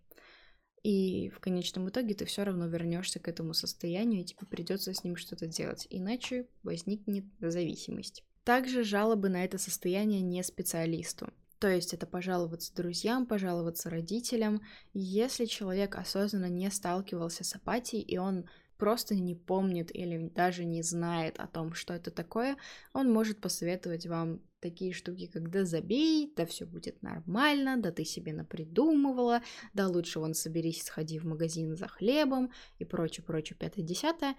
И 0.84 1.30
в 1.30 1.40
конечном 1.40 1.88
итоге 1.88 2.16
ты 2.16 2.26
все 2.26 2.44
равно 2.44 2.68
вернешься 2.68 3.22
к 3.22 3.30
этому 3.30 3.54
состоянию, 3.54 4.20
и 4.20 4.26
тебе 4.26 4.46
придется 4.46 4.94
с 4.94 5.06
ним 5.06 5.16
что-то 5.16 5.48
делать, 5.48 5.88
иначе 5.90 6.50
возникнет 6.64 7.24
зависимость. 7.40 8.26
Также 8.44 8.84
жалобы 8.84 9.30
на 9.30 9.46
это 9.46 9.58
состояние 9.58 10.20
не 10.20 10.44
специалисту. 10.44 11.32
То 11.64 11.70
есть 11.70 11.94
это 11.94 12.06
пожаловаться 12.06 12.76
друзьям, 12.76 13.26
пожаловаться 13.26 13.90
родителям. 13.90 14.62
Если 14.94 15.46
человек 15.46 15.96
осознанно 15.96 16.50
не 16.50 16.70
сталкивался 16.70 17.46
с 17.46 17.56
апатией, 17.56 18.04
и 18.04 18.18
он 18.18 18.50
просто 18.78 19.16
не 19.16 19.34
помнит 19.34 19.90
или 19.96 20.28
даже 20.28 20.66
не 20.66 20.84
знает 20.84 21.40
о 21.40 21.48
том, 21.48 21.74
что 21.74 21.94
это 21.94 22.12
такое, 22.12 22.58
он 22.92 23.10
может 23.10 23.40
посоветовать 23.40 24.08
вам 24.08 24.42
такие 24.60 24.92
штуки, 24.92 25.28
как 25.28 25.50
«да 25.52 25.64
забей», 25.64 26.34
«да 26.36 26.46
все 26.46 26.66
будет 26.66 27.02
нормально», 27.02 27.78
«да 27.78 27.92
ты 27.92 28.04
себе 28.04 28.34
напридумывала», 28.34 29.42
«да 29.74 29.88
лучше 29.88 30.20
вон 30.20 30.34
соберись, 30.34 30.84
сходи 30.84 31.18
в 31.18 31.26
магазин 31.26 31.78
за 31.78 31.88
хлебом» 31.88 32.52
и 32.78 32.84
прочее, 32.84 33.24
прочее, 33.24 33.56
пятое-десятое. 33.58 34.36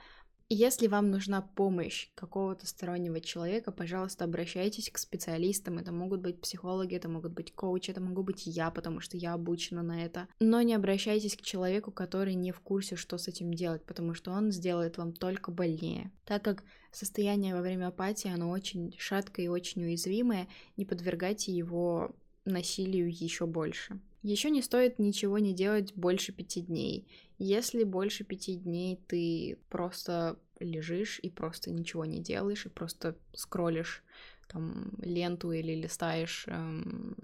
Если 0.57 0.87
вам 0.87 1.11
нужна 1.11 1.43
помощь 1.43 2.11
какого-то 2.15 2.65
стороннего 2.69 3.21
человека, 3.21 3.73
пожалуйста, 3.73 4.23
обращайтесь 4.23 4.89
к 4.89 4.99
специалистам. 4.99 5.79
Это 5.79 5.91
могут 5.91 6.21
быть 6.21 6.41
психологи, 6.41 6.95
это 6.95 7.09
могут 7.09 7.33
быть 7.33 7.53
коучи, 7.53 7.91
это 7.91 8.01
могу 8.01 8.23
быть 8.23 8.47
я, 8.47 8.71
потому 8.71 9.01
что 9.01 9.17
я 9.17 9.33
обучена 9.33 9.83
на 9.83 10.05
это. 10.05 10.29
Но 10.39 10.63
не 10.63 10.75
обращайтесь 10.75 11.37
к 11.37 11.43
человеку, 11.43 11.91
который 11.91 12.35
не 12.35 12.53
в 12.53 12.61
курсе, 12.61 12.95
что 12.95 13.19
с 13.19 13.27
этим 13.27 13.53
делать, 13.53 13.83
потому 13.83 14.15
что 14.15 14.31
он 14.31 14.53
сделает 14.53 14.97
вам 14.97 15.13
только 15.13 15.51
больнее. 15.51 16.13
Так 16.25 16.45
как 16.45 16.63
состояние 16.93 17.57
во 17.57 17.61
время 17.61 17.89
апатии, 17.89 18.31
оно 18.33 18.51
очень 18.51 18.95
шаткое 18.97 19.47
и 19.47 19.49
очень 19.49 19.83
уязвимое, 19.83 20.47
не 20.77 20.85
подвергайте 20.85 21.51
его 21.51 22.15
насилию 22.45 23.11
еще 23.11 23.47
больше. 23.47 23.99
Еще 24.23 24.51
не 24.51 24.63
стоит 24.63 25.01
ничего 25.01 25.39
не 25.39 25.53
делать 25.53 25.93
больше 25.95 26.33
пяти 26.33 26.63
дней. 26.63 27.09
Если 27.39 27.85
больше 27.85 28.23
пяти 28.25 28.55
дней 28.55 29.01
ты 29.09 29.59
просто 29.69 30.39
лежишь 30.61 31.19
и 31.21 31.31
просто 31.31 31.71
ничего 31.71 32.05
не 32.05 32.21
делаешь, 32.21 32.67
и 32.67 32.71
просто 32.71 33.17
скроллишь 33.33 34.05
там 34.49 34.93
ленту 34.99 35.53
или 35.53 35.75
листаешь 35.75 36.45
эм, 36.49 37.17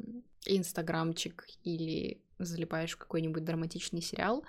инстаграмчик 0.47 1.47
или 1.65 2.23
залипаешь 2.39 2.93
в 2.93 2.99
какой-нибудь 2.99 3.45
драматичный 3.45 4.01
сериал, 4.01 4.45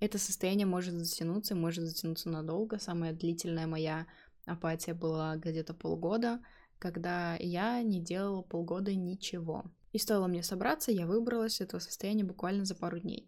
это 0.00 0.18
состояние 0.18 0.66
может 0.66 0.94
затянуться, 0.94 1.54
может 1.54 1.84
затянуться 1.84 2.28
надолго. 2.28 2.78
Самая 2.78 3.12
длительная 3.12 3.66
моя 3.66 4.06
апатия 4.44 4.94
была 4.94 5.36
где-то 5.36 5.74
полгода, 5.74 6.40
когда 6.78 7.36
я 7.36 7.82
не 7.82 8.00
делала 8.00 8.42
полгода 8.42 8.94
ничего. 8.94 9.64
И 9.92 9.98
стоило 9.98 10.26
мне 10.26 10.42
собраться, 10.42 10.90
я 10.90 11.06
выбралась 11.06 11.56
из 11.56 11.60
этого 11.62 11.80
состояния 11.80 12.24
буквально 12.24 12.64
за 12.64 12.74
пару 12.74 12.98
дней. 12.98 13.26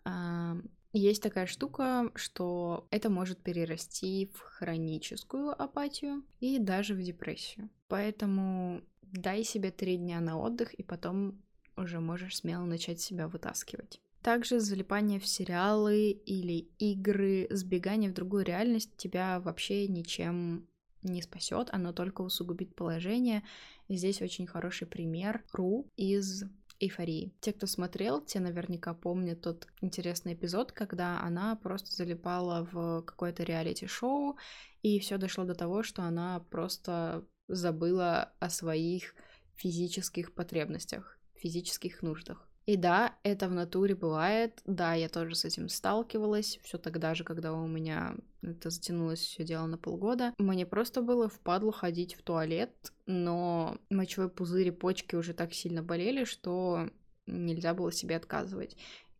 Есть 0.97 1.23
такая 1.23 1.45
штука, 1.45 2.11
что 2.15 2.87
это 2.91 3.11
может 3.11 3.43
перерасти 3.43 4.31
в 4.33 4.41
хроническую 4.41 5.51
апатию 5.51 6.25
и 6.41 6.59
даже 6.59 6.95
в 6.95 7.03
депрессию. 7.03 7.69
Поэтому 7.89 8.81
дай 9.03 9.45
себе 9.45 9.71
три 9.71 9.99
дня 9.99 10.21
на 10.21 10.39
отдых, 10.39 10.73
и 10.73 10.83
потом 10.83 11.43
уже 11.77 12.01
можешь 12.01 12.39
смело 12.39 12.65
начать 12.65 12.99
себя 12.99 13.29
вытаскивать. 13.29 14.01
Также 14.23 14.59
залипание 14.59 15.21
в 15.21 15.27
сериалы 15.27 16.13
или 16.13 16.71
игры, 16.79 17.47
сбегание 17.51 18.11
в 18.11 18.15
другую 18.15 18.47
реальность 18.47 18.97
тебя 18.97 19.39
вообще 19.41 19.87
ничем 19.89 20.67
не 21.03 21.21
спасет, 21.21 21.69
оно 21.73 21.93
только 21.93 22.23
усугубит 22.23 22.75
положение. 22.75 23.43
Здесь 23.91 24.23
очень 24.23 24.47
хороший 24.47 24.87
пример 24.87 25.45
Ру 25.53 25.91
из 25.99 26.45
эйфории. 26.81 27.35
Те, 27.41 27.53
кто 27.53 27.67
смотрел, 27.67 28.21
те 28.21 28.41
наверняка 28.41 28.95
помнят 28.95 29.41
тот 29.41 29.67
интересный 29.81 30.35
эпизод, 30.35 30.73
когда 30.73 31.21
она 31.21 31.57
просто 31.57 31.95
залипала 31.95 32.69
в 32.71 33.03
какое-то 33.03 33.43
реалити-шоу, 33.43 34.37
и 34.83 34.99
все 34.99 35.19
дошло 35.19 35.45
до 35.45 35.55
того, 35.55 35.83
что 35.83 36.03
она 36.03 36.41
просто 36.51 37.27
забыла 37.49 38.33
о 38.41 38.51
своих 38.51 39.15
физических 39.55 40.35
потребностях, 40.35 41.19
физических 41.35 42.03
нуждах. 42.03 42.49
И 42.67 42.77
да, 42.77 43.15
это 43.23 43.49
в 43.49 43.53
натуре 43.53 43.95
бывает. 43.95 44.61
Да, 44.67 44.95
я 44.95 45.09
тоже 45.09 45.37
с 45.37 45.45
этим 45.45 45.69
сталкивалась. 45.69 46.59
Все 46.65 46.79
тогда 46.79 47.15
же, 47.15 47.23
когда 47.23 47.53
у 47.53 47.67
меня 47.67 48.17
это 48.43 48.71
затянулось 48.71 49.21
все 49.21 49.45
дело 49.45 49.67
на 49.67 49.79
полгода. 49.79 50.35
Мне 50.39 50.67
просто 50.67 51.01
было 51.01 51.29
впадло 51.29 51.71
ходить 51.73 52.17
в 52.17 52.23
туалет, 52.23 52.93
но 53.07 53.79
мочевой 53.89 54.29
пузырь 54.29 54.69
и 54.69 54.73
почки 54.73 55.15
уже 55.15 55.33
так 55.33 55.55
сильно 55.55 55.83
болели, 55.83 56.25
что 56.25 56.91
нельзя 57.27 57.73
было 57.73 57.93
себе 57.93 58.17
отказывать. 58.17 58.77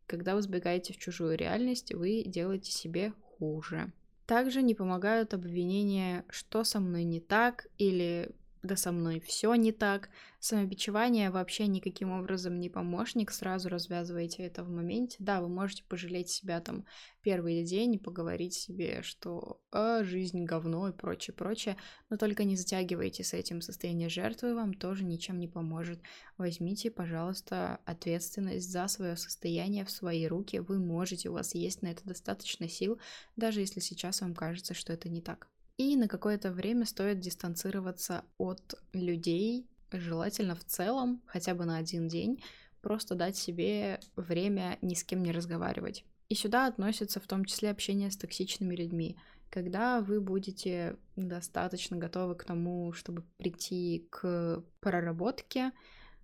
Когда 0.07 0.35
вы 0.35 0.41
сбегаете 0.41 0.93
в 0.93 0.97
чужую 0.97 1.37
реальность, 1.37 1.93
вы 1.93 2.23
делаете 2.25 2.71
себе 2.71 3.13
хуже. 3.37 3.91
Также 4.25 4.61
не 4.61 4.75
помогают 4.75 5.33
обвинения, 5.33 6.25
что 6.27 6.65
со 6.65 6.81
мной 6.81 7.05
не 7.05 7.21
так, 7.21 7.67
или 7.77 8.29
да 8.63 8.75
со 8.75 8.91
мной 8.91 9.19
все 9.19 9.53
не 9.55 9.71
так. 9.71 10.09
Самобичевание 10.39 11.29
вообще 11.29 11.67
никаким 11.67 12.11
образом 12.11 12.59
не 12.59 12.69
помощник, 12.69 13.31
сразу 13.31 13.69
развязывайте 13.69 14.43
это 14.43 14.63
в 14.63 14.69
моменте. 14.69 15.17
Да, 15.19 15.41
вы 15.41 15.49
можете 15.49 15.83
пожалеть 15.83 16.29
себя 16.29 16.61
там 16.61 16.85
первый 17.21 17.63
день 17.63 17.95
и 17.95 17.99
поговорить 17.99 18.53
себе, 18.53 19.01
что 19.01 19.59
а, 19.71 20.03
жизнь 20.03 20.45
говно 20.45 20.87
и 20.87 20.93
прочее, 20.93 21.33
прочее, 21.33 21.75
но 22.09 22.17
только 22.17 22.43
не 22.43 22.55
затягивайте 22.55 23.23
с 23.23 23.33
этим 23.33 23.61
состояние 23.61 24.09
жертвы, 24.09 24.55
вам 24.55 24.73
тоже 24.73 25.03
ничем 25.03 25.39
не 25.39 25.47
поможет. 25.47 25.99
Возьмите, 26.37 26.89
пожалуйста, 26.89 27.79
ответственность 27.85 28.71
за 28.71 28.87
свое 28.87 29.17
состояние 29.17 29.83
в 29.83 29.91
свои 29.91 30.27
руки, 30.27 30.59
вы 30.59 30.79
можете, 30.79 31.29
у 31.29 31.33
вас 31.33 31.53
есть 31.55 31.81
на 31.81 31.87
это 31.87 32.03
достаточно 32.05 32.69
сил, 32.69 32.99
даже 33.35 33.59
если 33.59 33.79
сейчас 33.79 34.21
вам 34.21 34.33
кажется, 34.33 34.73
что 34.73 34.93
это 34.93 35.09
не 35.09 35.21
так. 35.21 35.49
И 35.77 35.95
на 35.95 36.07
какое-то 36.07 36.51
время 36.51 36.85
стоит 36.85 37.19
дистанцироваться 37.19 38.23
от 38.37 38.75
людей, 38.93 39.67
желательно 39.91 40.55
в 40.55 40.63
целом, 40.63 41.21
хотя 41.27 41.53
бы 41.53 41.65
на 41.65 41.77
один 41.77 42.07
день, 42.07 42.43
просто 42.81 43.15
дать 43.15 43.37
себе 43.37 43.99
время 44.15 44.79
ни 44.81 44.95
с 44.95 45.03
кем 45.03 45.21
не 45.21 45.31
разговаривать. 45.31 46.03
И 46.29 46.35
сюда 46.35 46.67
относится 46.67 47.19
в 47.19 47.27
том 47.27 47.45
числе 47.45 47.69
общение 47.69 48.11
с 48.11 48.17
токсичными 48.17 48.75
людьми. 48.75 49.17
Когда 49.49 50.01
вы 50.01 50.19
будете 50.19 50.97
достаточно 51.15 51.95
готовы 51.95 52.35
к 52.35 52.43
тому, 52.43 52.91
чтобы 52.93 53.23
прийти 53.37 54.07
к 54.09 54.63
проработке, 54.81 55.71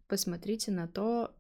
посмотрите 0.07 0.71
на 0.71 0.87
то, 0.87 1.33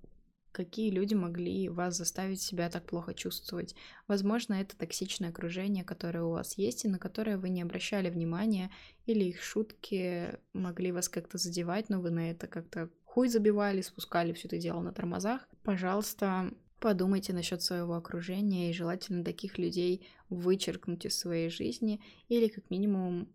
какие 0.53 0.91
люди 0.91 1.15
могли 1.15 1.67
вас 1.67 1.97
заставить 1.97 2.41
себя 2.41 2.69
так 2.69 2.85
плохо 2.85 3.13
чувствовать. 3.13 3.75
Возможно, 4.07 4.53
это 4.53 4.77
токсичное 4.77 5.29
окружение, 5.29 5.83
которое 5.83 6.23
у 6.23 6.29
вас 6.29 6.57
есть, 6.57 6.85
и 6.85 6.87
на 6.87 6.99
которое 6.99 7.37
вы 7.37 7.49
не 7.49 7.61
обращали 7.61 8.09
внимания, 8.09 8.71
или 9.05 9.25
их 9.25 9.41
шутки 9.41 10.37
могли 10.53 10.93
вас 10.93 11.09
как-то 11.09 11.37
задевать, 11.37 11.89
но 11.89 11.99
вы 11.99 12.11
на 12.11 12.31
это 12.31 12.47
как-то 12.47 12.89
хуй 13.03 13.27
забивали, 13.27 13.81
спускали 13.81 14.31
все 14.31 14.47
это 14.47 14.57
дело 14.57 14.81
на 14.81 14.93
тормозах. 14.93 15.49
Пожалуйста, 15.63 16.53
подумайте 16.79 17.33
насчет 17.33 17.61
своего 17.61 17.95
окружения, 17.95 18.69
и 18.69 18.73
желательно 18.73 19.23
таких 19.23 19.57
людей 19.57 20.07
вычеркнуть 20.29 21.05
из 21.05 21.17
своей 21.17 21.49
жизни, 21.49 21.99
или 22.27 22.47
как 22.47 22.69
минимум 22.69 23.27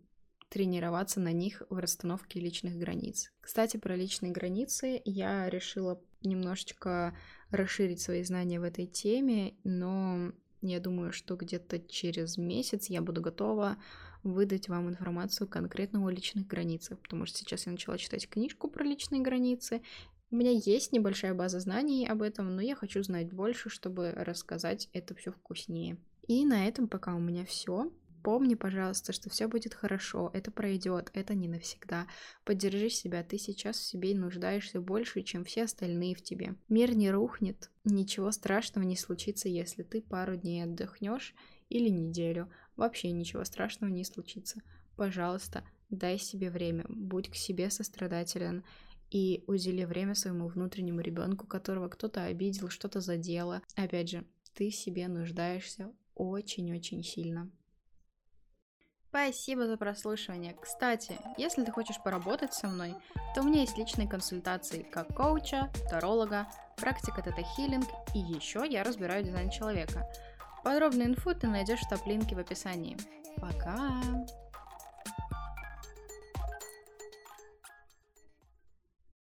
тренироваться 0.49 1.19
на 1.19 1.31
них 1.31 1.63
в 1.69 1.77
расстановке 1.77 2.39
личных 2.39 2.75
границ. 2.77 3.31
Кстати, 3.39 3.77
про 3.77 3.95
личные 3.95 4.31
границы 4.31 5.01
я 5.05 5.49
решила 5.49 6.01
немножечко 6.23 7.15
расширить 7.51 8.01
свои 8.01 8.23
знания 8.23 8.59
в 8.59 8.63
этой 8.63 8.85
теме, 8.85 9.55
но 9.63 10.31
я 10.61 10.79
думаю, 10.79 11.11
что 11.13 11.35
где-то 11.35 11.79
через 11.79 12.37
месяц 12.37 12.87
я 12.87 13.01
буду 13.01 13.21
готова 13.21 13.77
выдать 14.23 14.67
вам 14.67 14.89
информацию 14.89 15.47
конкретно 15.47 16.05
о 16.05 16.09
личных 16.09 16.47
границах, 16.47 16.99
потому 16.99 17.25
что 17.25 17.37
сейчас 17.37 17.65
я 17.65 17.71
начала 17.71 17.97
читать 17.97 18.27
книжку 18.27 18.69
про 18.69 18.83
личные 18.83 19.21
границы. 19.21 19.81
У 20.31 20.35
меня 20.35 20.51
есть 20.51 20.91
небольшая 20.91 21.33
база 21.33 21.59
знаний 21.59 22.05
об 22.05 22.21
этом, 22.21 22.55
но 22.55 22.61
я 22.61 22.75
хочу 22.75 23.01
знать 23.01 23.31
больше, 23.31 23.69
чтобы 23.69 24.11
рассказать 24.11 24.89
это 24.93 25.15
все 25.15 25.31
вкуснее. 25.31 25.97
И 26.27 26.45
на 26.45 26.67
этом 26.67 26.87
пока 26.87 27.15
у 27.15 27.19
меня 27.19 27.45
все. 27.45 27.91
Помни, 28.23 28.55
пожалуйста, 28.55 29.13
что 29.13 29.29
все 29.29 29.47
будет 29.47 29.73
хорошо, 29.73 30.29
это 30.33 30.51
пройдет, 30.51 31.09
это 31.13 31.35
не 31.35 31.47
навсегда. 31.47 32.07
Поддержи 32.43 32.89
себя, 32.89 33.23
ты 33.23 33.37
сейчас 33.37 33.77
в 33.77 33.83
себе 33.83 34.13
нуждаешься 34.13 34.81
больше, 34.81 35.21
чем 35.21 35.45
все 35.45 35.63
остальные 35.63 36.15
в 36.15 36.21
тебе. 36.21 36.55
Мир 36.67 36.95
не 36.95 37.11
рухнет, 37.11 37.69
ничего 37.85 38.31
страшного 38.31 38.85
не 38.85 38.97
случится, 38.97 39.47
если 39.47 39.83
ты 39.83 40.01
пару 40.01 40.35
дней 40.35 40.63
отдохнешь 40.63 41.33
или 41.69 41.89
неделю. 41.89 42.51
Вообще 42.75 43.11
ничего 43.11 43.43
страшного 43.45 43.91
не 43.91 44.03
случится. 44.03 44.61
Пожалуйста, 44.97 45.63
дай 45.89 46.17
себе 46.17 46.49
время, 46.49 46.85
будь 46.89 47.29
к 47.29 47.35
себе 47.35 47.69
сострадателен 47.69 48.65
и 49.11 49.43
удели 49.47 49.85
время 49.85 50.13
своему 50.13 50.47
внутреннему 50.47 50.99
ребенку, 50.99 51.47
которого 51.47 51.87
кто-то 51.87 52.25
обидел, 52.25 52.69
что-то 52.69 52.99
задело. 52.99 53.61
Опять 53.75 54.09
же, 54.09 54.25
ты 54.53 54.71
себе 54.71 55.07
нуждаешься 55.07 55.91
очень-очень 56.15 57.03
сильно. 57.03 57.49
Спасибо 59.09 59.65
за 59.65 59.75
прослушивание. 59.75 60.55
Кстати, 60.61 61.17
если 61.35 61.63
ты 61.63 61.71
хочешь 61.71 61.99
поработать 62.03 62.53
со 62.53 62.67
мной, 62.67 62.93
то 63.33 63.41
у 63.41 63.43
меня 63.43 63.61
есть 63.61 63.75
личные 63.75 64.07
консультации 64.07 64.83
как 64.83 65.15
коуча, 65.15 65.71
таролога, 65.89 66.47
практика 66.77 67.21
тета-хиллинг 67.21 67.87
и 68.13 68.19
еще 68.19 68.63
я 68.69 68.83
разбираю 68.83 69.23
дизайн 69.23 69.49
человека. 69.49 70.07
Подробную 70.63 71.09
инфу 71.09 71.33
ты 71.33 71.47
найдешь 71.47 71.79
в 71.81 71.89
топ-линке 71.89 72.35
в 72.35 72.39
описании. 72.39 72.97
Пока! 73.37 73.99